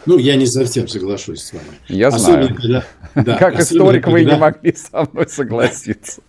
[0.05, 1.65] Ну, я не совсем соглашусь с вами.
[1.89, 2.55] Я Особенно, знаю.
[2.55, 2.83] Когда,
[3.15, 4.17] да, как историк когда...
[4.17, 6.21] вы не могли со мной согласиться.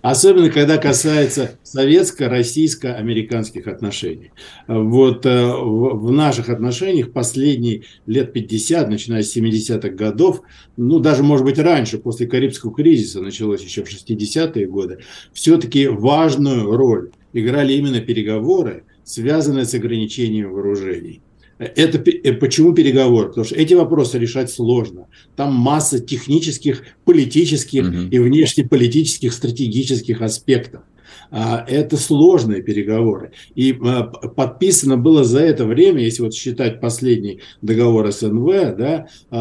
[0.00, 4.32] Особенно, когда касается советско-российско-американских отношений.
[4.66, 10.40] Вот э, в наших отношениях последние лет 50, начиная с 70-х годов,
[10.76, 15.00] ну, даже, может быть, раньше, после Карибского кризиса, началось еще в 60-е годы,
[15.32, 21.20] все-таки важную роль играли именно переговоры, связанные с ограничением вооружений.
[21.58, 23.28] Это э, почему переговоры?
[23.28, 25.06] Потому что эти вопросы решать сложно.
[25.36, 28.08] Там масса технических, политических угу.
[28.10, 30.82] и внешнеполитических, стратегических аспектов.
[31.30, 33.32] А, это сложные переговоры.
[33.54, 39.36] И а, подписано было за это время, если вот считать последний договор СНВ, да, 7,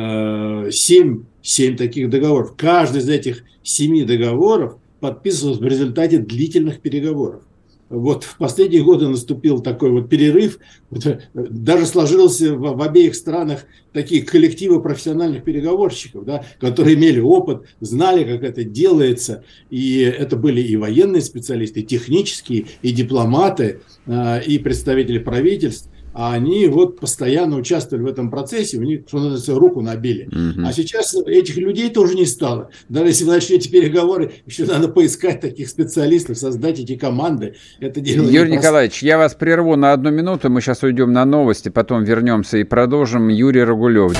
[0.00, 2.54] а, 7 таких договоров.
[2.56, 7.42] Каждый из этих семи договоров подписывался в результате длительных переговоров
[7.90, 10.60] вот в последние годы наступил такой вот перерыв,
[10.92, 17.64] э, даже сложился в, в обеих странах такие коллективы профессиональных переговорщиков, да, которые имели опыт,
[17.80, 24.44] знали, как это делается, и это были и военные специалисты, и технические, и дипломаты, э,
[24.44, 29.54] и представители правительств, а они вот постоянно участвовали в этом процессе, у них, что называется,
[29.54, 30.26] руку набили.
[30.26, 30.66] Угу.
[30.66, 32.70] А сейчас этих людей тоже не стало.
[32.88, 37.54] Даже если вы начнете переговоры, еще надо поискать таких специалистов, создать эти команды.
[37.78, 41.68] Это дело Юрий Николаевич, я вас прерву на одну минуту, мы сейчас уйдем на новости,
[41.68, 43.28] потом вернемся и продолжим.
[43.28, 44.18] Юрий Рогулев.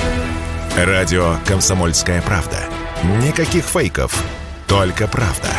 [0.77, 2.57] Радио «Комсомольская правда».
[3.25, 4.23] Никаких фейков,
[4.67, 5.49] только правда.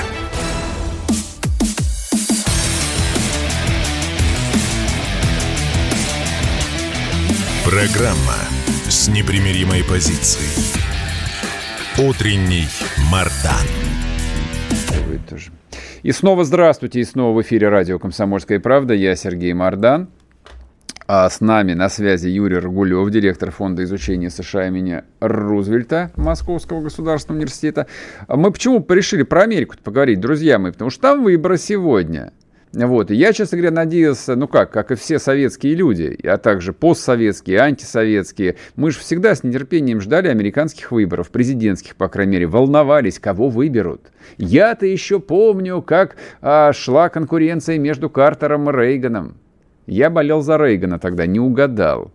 [7.72, 8.36] Программа
[8.86, 10.76] с непримиримой позицией.
[12.06, 12.66] Утренний
[13.10, 13.66] Мардан.
[16.02, 18.92] И снова здравствуйте, и снова в эфире радио «Комсомольская правда».
[18.92, 20.10] Я Сергей Мордан.
[21.06, 27.38] А с нами на связи Юрий Рогулев, директор Фонда изучения США имени Рузвельта Московского государственного
[27.38, 27.86] университета.
[28.28, 30.72] Мы почему решили про Америку поговорить, друзья мои?
[30.72, 32.34] Потому что там выборы сегодня.
[32.72, 33.10] Вот.
[33.10, 37.58] И я, честно говоря, надеялся, ну как, как и все советские люди, а также постсоветские,
[37.58, 43.50] антисоветские, мы же всегда с нетерпением ждали американских выборов, президентских, по крайней мере, волновались, кого
[43.50, 44.10] выберут.
[44.38, 49.36] Я-то еще помню, как а, шла конкуренция между Картером и Рейганом.
[49.86, 52.10] Я болел за Рейгана тогда, не угадал.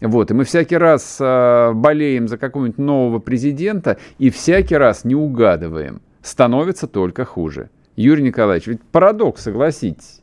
[0.00, 5.14] Вот, и мы всякий раз а, болеем за какого-нибудь нового президента и всякий раз не
[5.14, 6.02] угадываем.
[6.22, 7.70] Становится только хуже.
[7.96, 10.20] Юрий Николаевич, ведь парадокс, согласитесь.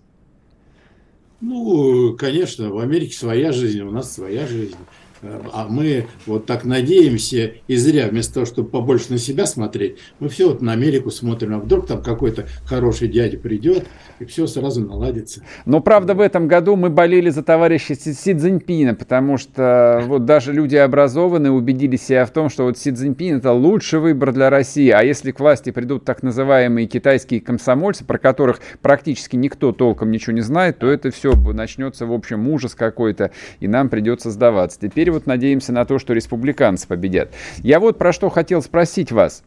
[1.41, 4.75] Ну, конечно, в Америке своя жизнь, у нас своя жизнь.
[5.21, 10.29] А мы вот так надеемся и зря, вместо того, чтобы побольше на себя смотреть, мы
[10.29, 13.85] все вот на Америку смотрим, а вдруг там какой-то хороший дядя придет,
[14.19, 15.43] и все сразу наладится.
[15.65, 20.53] Но правда в этом году мы болели за товарища Си Цзиньпина, потому что вот даже
[20.53, 24.89] люди образованные убедили себя в том, что вот Си Цзиньпин это лучший выбор для России,
[24.89, 30.33] а если к власти придут так называемые китайские комсомольцы, про которых практически никто толком ничего
[30.33, 34.79] не знает, то это все начнется, в общем, ужас какой-то, и нам придется сдаваться.
[34.79, 37.31] Теперь теперь вот надеемся на то, что республиканцы победят.
[37.63, 39.43] Я вот про что хотел спросить вас.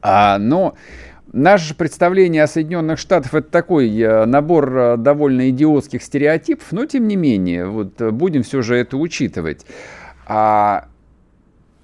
[0.00, 0.74] А, но
[1.32, 7.08] Наше представление о Соединенных Штатах это такой э, набор э, довольно идиотских стереотипов, но тем
[7.08, 9.64] не менее, вот э, будем все же это учитывать.
[10.26, 10.88] А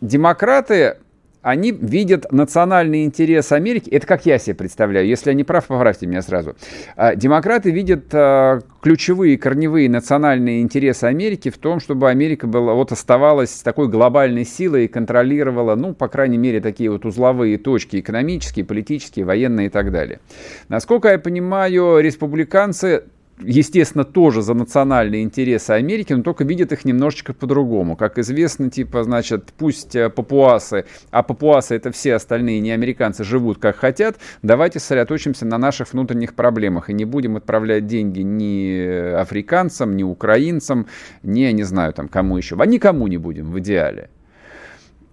[0.03, 0.99] демократы
[1.43, 6.07] они видят национальный интерес Америки, это как я себе представляю, если я не прав, поправьте
[6.07, 6.57] меня сразу.
[6.97, 12.93] А, демократы видят а, ключевые, корневые национальные интересы Америки в том, чтобы Америка была, вот
[12.93, 18.65] оставалась такой глобальной силой и контролировала, ну, по крайней мере, такие вот узловые точки экономические,
[18.65, 20.21] политические, военные и так далее.
[20.69, 23.05] Насколько я понимаю, республиканцы
[23.41, 27.97] естественно, тоже за национальные интересы Америки, но только видят их немножечко по-другому.
[27.97, 33.59] Как известно, типа, значит, пусть э, папуасы, а папуасы это все остальные не американцы, живут
[33.59, 39.97] как хотят, давайте сосредоточимся на наших внутренних проблемах и не будем отправлять деньги ни африканцам,
[39.97, 40.87] ни украинцам,
[41.23, 44.11] ни, я не знаю, там, кому еще, а никому не будем в идеале.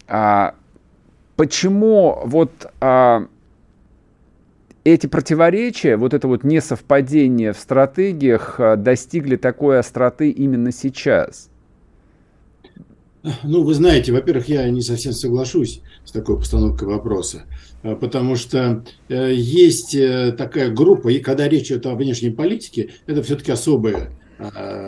[0.08, 0.56] А,
[1.36, 2.52] почему вот...
[2.82, 3.28] А,
[4.86, 11.50] эти противоречия, вот это вот несовпадение в стратегиях а, достигли такой остроты именно сейчас?
[13.44, 17.46] Ну, вы знаете, во-первых, я не совсем соглашусь с такой постановкой вопроса,
[17.82, 22.92] а, потому что э, есть э, такая группа, и когда речь идет о внешней политике,
[23.08, 24.12] это все-таки особая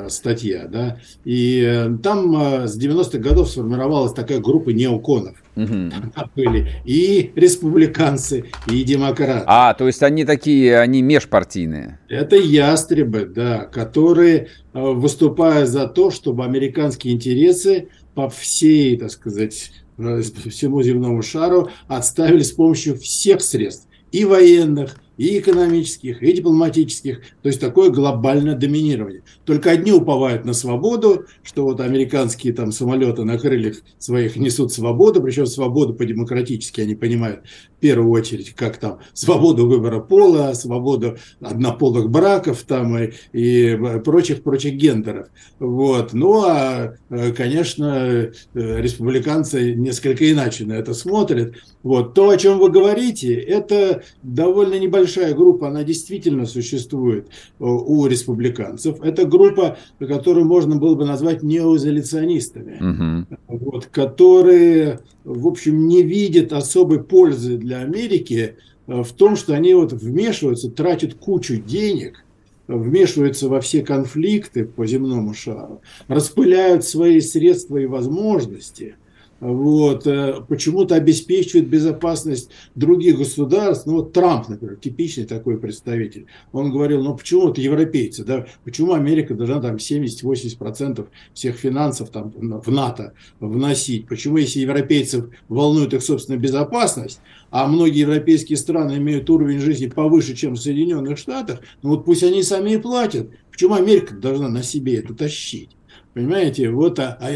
[0.10, 5.91] статья, да, и э, там с 90-х годов сформировалась такая группа неоконов, Угу.
[6.14, 9.43] Там были и республиканцы, и демократы.
[9.48, 12.00] А, то есть они такие, они межпартийные.
[12.10, 19.72] Это ястребы, да, которые э, выступают за то, чтобы американские интересы по всей, так сказать,
[19.98, 27.22] э, всему земному шару отставили с помощью всех средств, и военных, и экономических, и дипломатических,
[27.41, 29.24] то есть такое глобальное доминирование.
[29.45, 35.22] Только одни уповают на свободу, что вот американские там самолеты на крыльях своих несут свободу,
[35.22, 37.41] причем свободу по-демократически они понимают
[37.78, 44.73] в первую очередь, как там свободу выбора пола, свободу однополых браков там и, и прочих-прочих
[44.73, 45.28] гендеров.
[45.59, 46.13] Вот.
[46.13, 51.53] Ну, а, э, конечно, э, республиканцы несколько иначе на это смотрят.
[51.84, 52.15] Вот.
[52.15, 59.01] То, о чем вы говорите, это довольно небольшая группа, она действительно существует э, у республиканцев.
[59.03, 63.38] Это группа, которую можно было бы назвать неоизоляционистами, угу.
[63.47, 68.55] вот, которые, в общем, не видят особой пользы для Америки
[68.88, 72.24] э, в том, что они вот вмешиваются, тратят кучу денег,
[72.68, 78.95] вмешиваются во все конфликты по земному шару, распыляют свои средства и возможности–
[79.40, 83.86] вот, э, почему-то обеспечивает безопасность других государств.
[83.86, 86.26] Ну, вот Трамп, например, типичный такой представитель.
[86.52, 92.32] Он говорил, ну, почему вот европейцы, да, почему Америка должна там 70-80% всех финансов там
[92.32, 94.08] в НАТО вносить?
[94.08, 97.20] Почему, если европейцев волнует их собственная безопасность,
[97.50, 102.24] а многие европейские страны имеют уровень жизни повыше, чем в Соединенных Штатах, ну, вот пусть
[102.24, 103.30] они сами и платят.
[103.52, 105.76] Почему Америка должна на себе это тащить?
[106.18, 107.30] Понимаете, вот а, а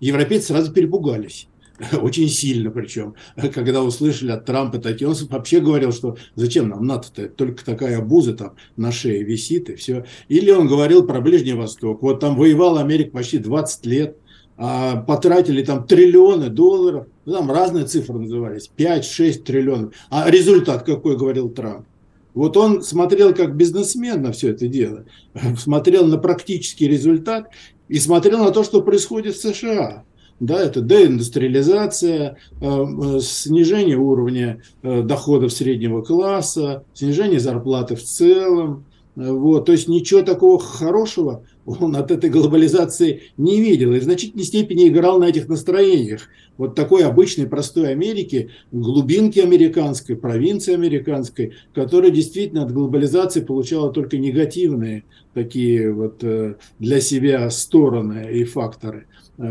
[0.00, 1.48] европейцы сразу перепугались.
[2.02, 3.14] Очень сильно причем,
[3.54, 5.08] когда услышали от Трампа такие.
[5.08, 9.76] Он вообще говорил, что зачем нам НАТО-то, только такая обуза там на шее висит и
[9.76, 10.04] все.
[10.28, 12.02] Или он говорил про Ближний Восток.
[12.02, 14.18] Вот там воевала Америка почти 20 лет,
[14.58, 17.06] а потратили там триллионы долларов.
[17.24, 19.94] Ну, там разные цифры назывались, 5-6 триллионов.
[20.10, 21.86] А результат какой, говорил Трамп?
[22.34, 25.06] Вот он смотрел как бизнесмен на все это дело,
[25.58, 27.48] смотрел на практический результат
[27.88, 30.04] и смотрел на то, что происходит в США.
[30.40, 38.84] Да, это деиндустриализация, э, э, снижение уровня э, доходов среднего класса, снижение зарплаты в целом.
[39.16, 44.44] Вот, то есть ничего такого хорошего он от этой глобализации не видел и в значительной
[44.44, 46.22] степени играл на этих настроениях.
[46.56, 54.16] Вот такой обычной простой Америки, глубинки американской, провинции американской, которая действительно от глобализации получала только
[54.16, 55.04] негативные
[55.34, 59.06] такие вот э, для себя стороны и факторы.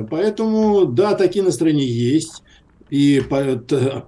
[0.09, 2.43] Поэтому, да, такие настроения есть.
[2.89, 3.21] И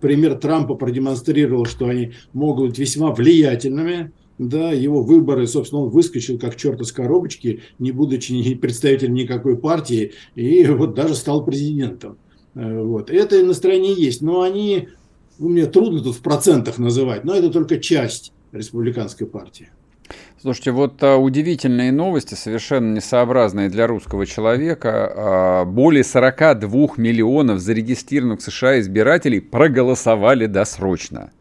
[0.01, 6.39] пример Трампа продемонстрировал, что они могут быть весьма влиятельными да, его выборы, собственно, он выскочил
[6.39, 12.17] как черт из коробочки, не будучи представителем никакой партии, и вот даже стал президентом.
[12.55, 13.11] Э, вот.
[13.11, 14.87] Это настроение есть, но они,
[15.37, 19.69] ну, мне трудно тут в процентах называть, но это только часть республиканской партии.
[20.41, 25.11] Слушайте, вот а, удивительные новости, совершенно несообразные для русского человека.
[25.13, 31.31] А, более 42 миллионов зарегистрированных в США избирателей проголосовали досрочно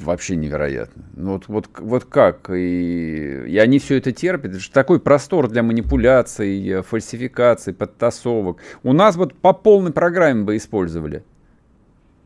[0.00, 1.04] вообще невероятно.
[1.16, 2.50] Ну, вот, вот, вот как?
[2.50, 4.52] И, и они все это терпят.
[4.52, 8.58] Это же такой простор для манипуляций, э, фальсификаций, подтасовок.
[8.82, 11.22] У нас вот по полной программе бы использовали.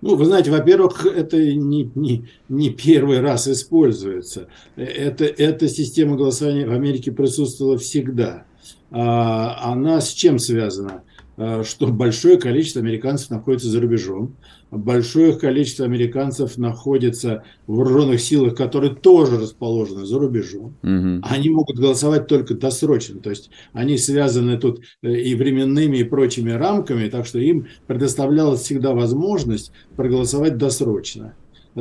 [0.02, 4.48] Ну, вы знаете, во-первых, это не, не, не первый раз используется.
[4.74, 8.44] Это, эта система голосования в Америке присутствовала всегда.
[8.90, 11.02] А, она с чем связана?
[11.45, 14.36] А, что большое количество американцев находится за рубежом
[14.70, 20.76] большое количество американцев находится в вооруженных силах, которые тоже расположены за рубежом.
[20.82, 21.20] Угу.
[21.22, 26.53] Они могут голосовать только досрочно, то есть они связаны тут э, и временными, и прочими
[26.53, 31.34] рамками, так что им предоставлялась всегда возможность проголосовать досрочно.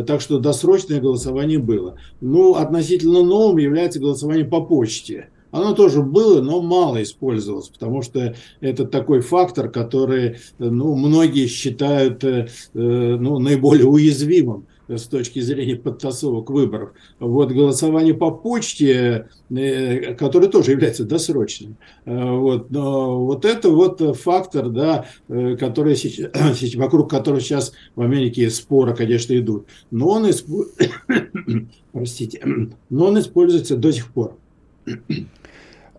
[0.08, 1.98] Так что досрочное голосование было.
[2.20, 8.36] Ну, относительно новым является голосование по почте– оно тоже было, но мало использовалось, потому что
[8.62, 16.50] это такой фактор, который ну, многие считают э, ну, наиболее уязвимым с точки зрения подтасовок
[16.50, 16.92] выборов.
[17.20, 21.76] Вот голосование по почте, э, которое тоже является досрочным.
[22.06, 26.32] Э, вот, но вот это вот фактор, да, который сейчас,
[26.76, 29.68] вокруг которого сейчас в Америке споры, конечно, идут.
[29.92, 30.48] Но он, исп...
[31.92, 32.42] Простите,
[32.90, 34.38] но он используется до сих пор.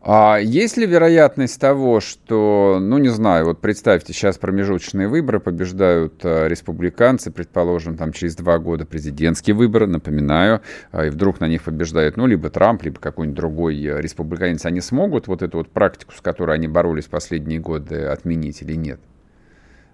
[0.04, 6.14] А есть ли вероятность того, что, ну не знаю, вот представьте, сейчас промежуточные выборы побеждают
[6.24, 11.62] э, республиканцы, предположим, там через два года президентские выборы, напоминаю, э, и вдруг на них
[11.62, 16.12] побеждает, ну либо Трамп, либо какой-нибудь другой э, республиканец, они смогут вот эту вот практику,
[16.16, 18.98] с которой они боролись последние годы, отменить или нет?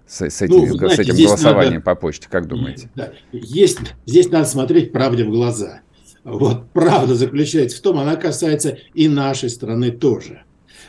[0.07, 2.89] С, с этим, ну, знаете, с этим голосованием надо, по почте, как думаете?
[2.95, 5.81] Да, есть, здесь надо смотреть правде в глаза.
[6.23, 10.43] Вот правда заключается в том, она касается и нашей страны тоже.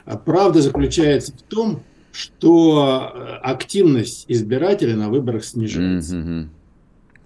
[0.05, 6.17] А правда заключается в том, что э, активность избирателей на выборах снижается.
[6.17, 6.49] Mm-hmm.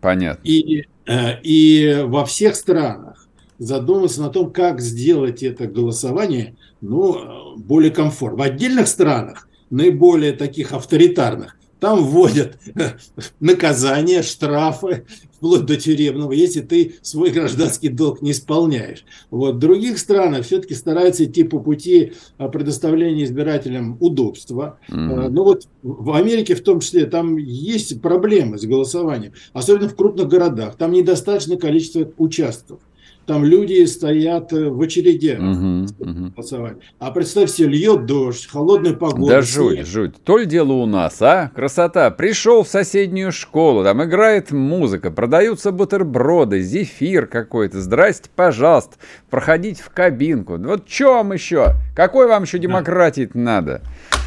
[0.00, 0.46] Понятно.
[0.46, 3.26] И, э, и во всех странах
[3.58, 8.38] задуматься на том, как сделать это голосование ну, более комфортно.
[8.38, 12.56] В отдельных странах, наиболее таких авторитарных, там вводят
[13.40, 15.04] наказания, штрафы,
[15.34, 19.04] вплоть до тюремного, если ты свой гражданский долг не исполняешь.
[19.30, 19.56] Вот.
[19.56, 24.78] В других странах все-таки стараются идти по пути а, предоставления избирателям удобства.
[24.88, 25.28] Mm-hmm.
[25.28, 30.26] Ну вот в Америке в том числе там есть проблемы с голосованием, особенно в крупных
[30.26, 30.76] городах.
[30.76, 32.80] Там недостаточное количество участков
[33.26, 36.74] там люди стоят э, в очереди угу, угу.
[36.98, 39.36] А представьте, льет дождь, холодная погода.
[39.36, 39.86] Да жуть, снег.
[39.86, 40.14] жуть.
[40.24, 41.50] То ли дело у нас, а?
[41.54, 42.10] Красота.
[42.10, 47.80] Пришел в соседнюю школу, там играет музыка, продаются бутерброды, зефир какой-то.
[47.80, 48.96] Здрасте, пожалуйста,
[49.30, 50.58] проходите в кабинку.
[50.58, 51.74] Вот что вам еще?
[51.94, 53.82] Какой вам еще демократии надо?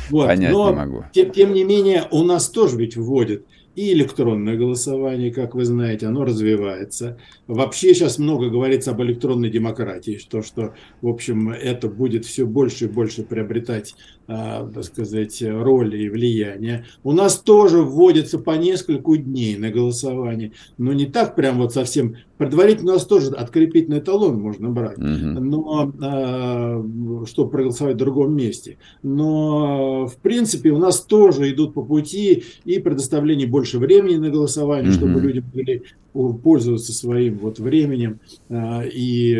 [0.10, 1.06] Вот, Понять но, не могу.
[1.12, 3.44] Тем, тем не менее, у нас тоже ведь вводят
[3.78, 7.20] и электронное голосование, как вы знаете, оно развивается.
[7.46, 12.86] Вообще сейчас много говорится об электронной демократии, что, что в общем, это будет все больше
[12.86, 13.96] и больше приобретать
[14.28, 16.86] так сказать, роли и влияния.
[17.04, 22.18] У нас тоже вводится по нескольку дней на голосование, но не так прям вот совсем.
[22.38, 25.06] Предварительно у нас тоже открепительный талон можно брать, угу.
[25.06, 26.86] но а,
[27.26, 28.78] чтобы проголосовать в другом месте.
[29.02, 34.92] Но в принципе у нас тоже идут по пути и предоставление больше времени на голосование,
[34.92, 34.98] угу.
[34.98, 38.20] чтобы люди могли пользоваться своим вот временем
[38.50, 39.32] и,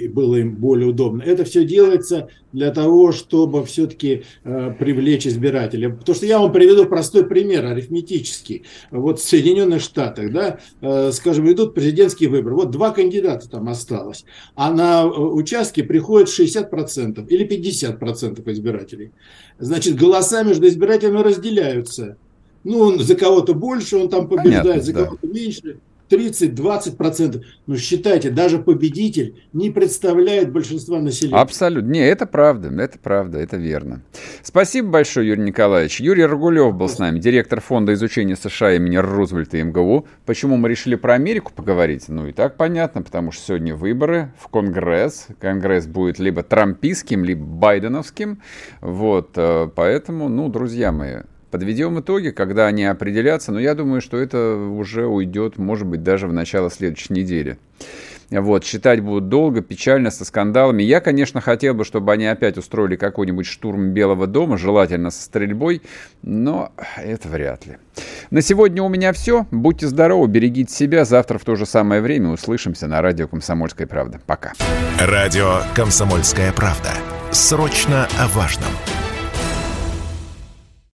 [0.00, 1.22] и было им более удобно.
[1.22, 5.90] Это все делается для того, чтобы все-таки э, привлечь избирателя.
[5.90, 8.64] Потому что я вам приведу простой пример, арифметический.
[8.90, 12.56] Вот в Соединенных Штатах, да, э, скажем, идут президентские выборы.
[12.56, 14.24] Вот два кандидата там осталось,
[14.54, 19.12] а на э, участке приходит 60% или 50% избирателей.
[19.58, 22.16] Значит, голоса между избирателями разделяются.
[22.64, 25.04] Ну, он за кого-то больше, он там побеждает, Понятно, за да.
[25.04, 25.78] кого-то меньше.
[26.10, 27.42] 30-20%.
[27.66, 31.38] Но считайте, даже победитель не представляет большинства населения.
[31.38, 31.88] Абсолютно.
[31.88, 34.02] Не, это правда, это правда, это верно.
[34.42, 36.00] Спасибо большое, Юрий Николаевич.
[36.00, 40.06] Юрий Рогулев был с нами, директор фонда изучения США имени Рузвельта и МГУ.
[40.24, 42.04] Почему мы решили про Америку поговорить?
[42.08, 45.28] Ну и так понятно, потому что сегодня выборы в Конгресс.
[45.40, 48.42] Конгресс будет либо трампийским, либо байденовским.
[48.80, 51.16] Вот, э, поэтому, ну, друзья мои,
[51.50, 56.26] Подведем итоги, когда они определятся, но я думаю, что это уже уйдет, может быть, даже
[56.26, 57.58] в начало следующей недели.
[58.30, 60.82] Вот, считать будут долго, печально, со скандалами.
[60.82, 65.82] Я, конечно, хотел бы, чтобы они опять устроили какой-нибудь штурм Белого дома, желательно со стрельбой,
[66.22, 67.76] но это вряд ли.
[68.30, 69.46] На сегодня у меня все.
[69.52, 71.04] Будьте здоровы, берегите себя.
[71.04, 74.20] Завтра в то же самое время услышимся на радио «Комсомольская правда».
[74.26, 74.52] Пока.
[74.98, 76.90] Радио «Комсомольская правда».
[77.30, 78.70] Срочно о важном.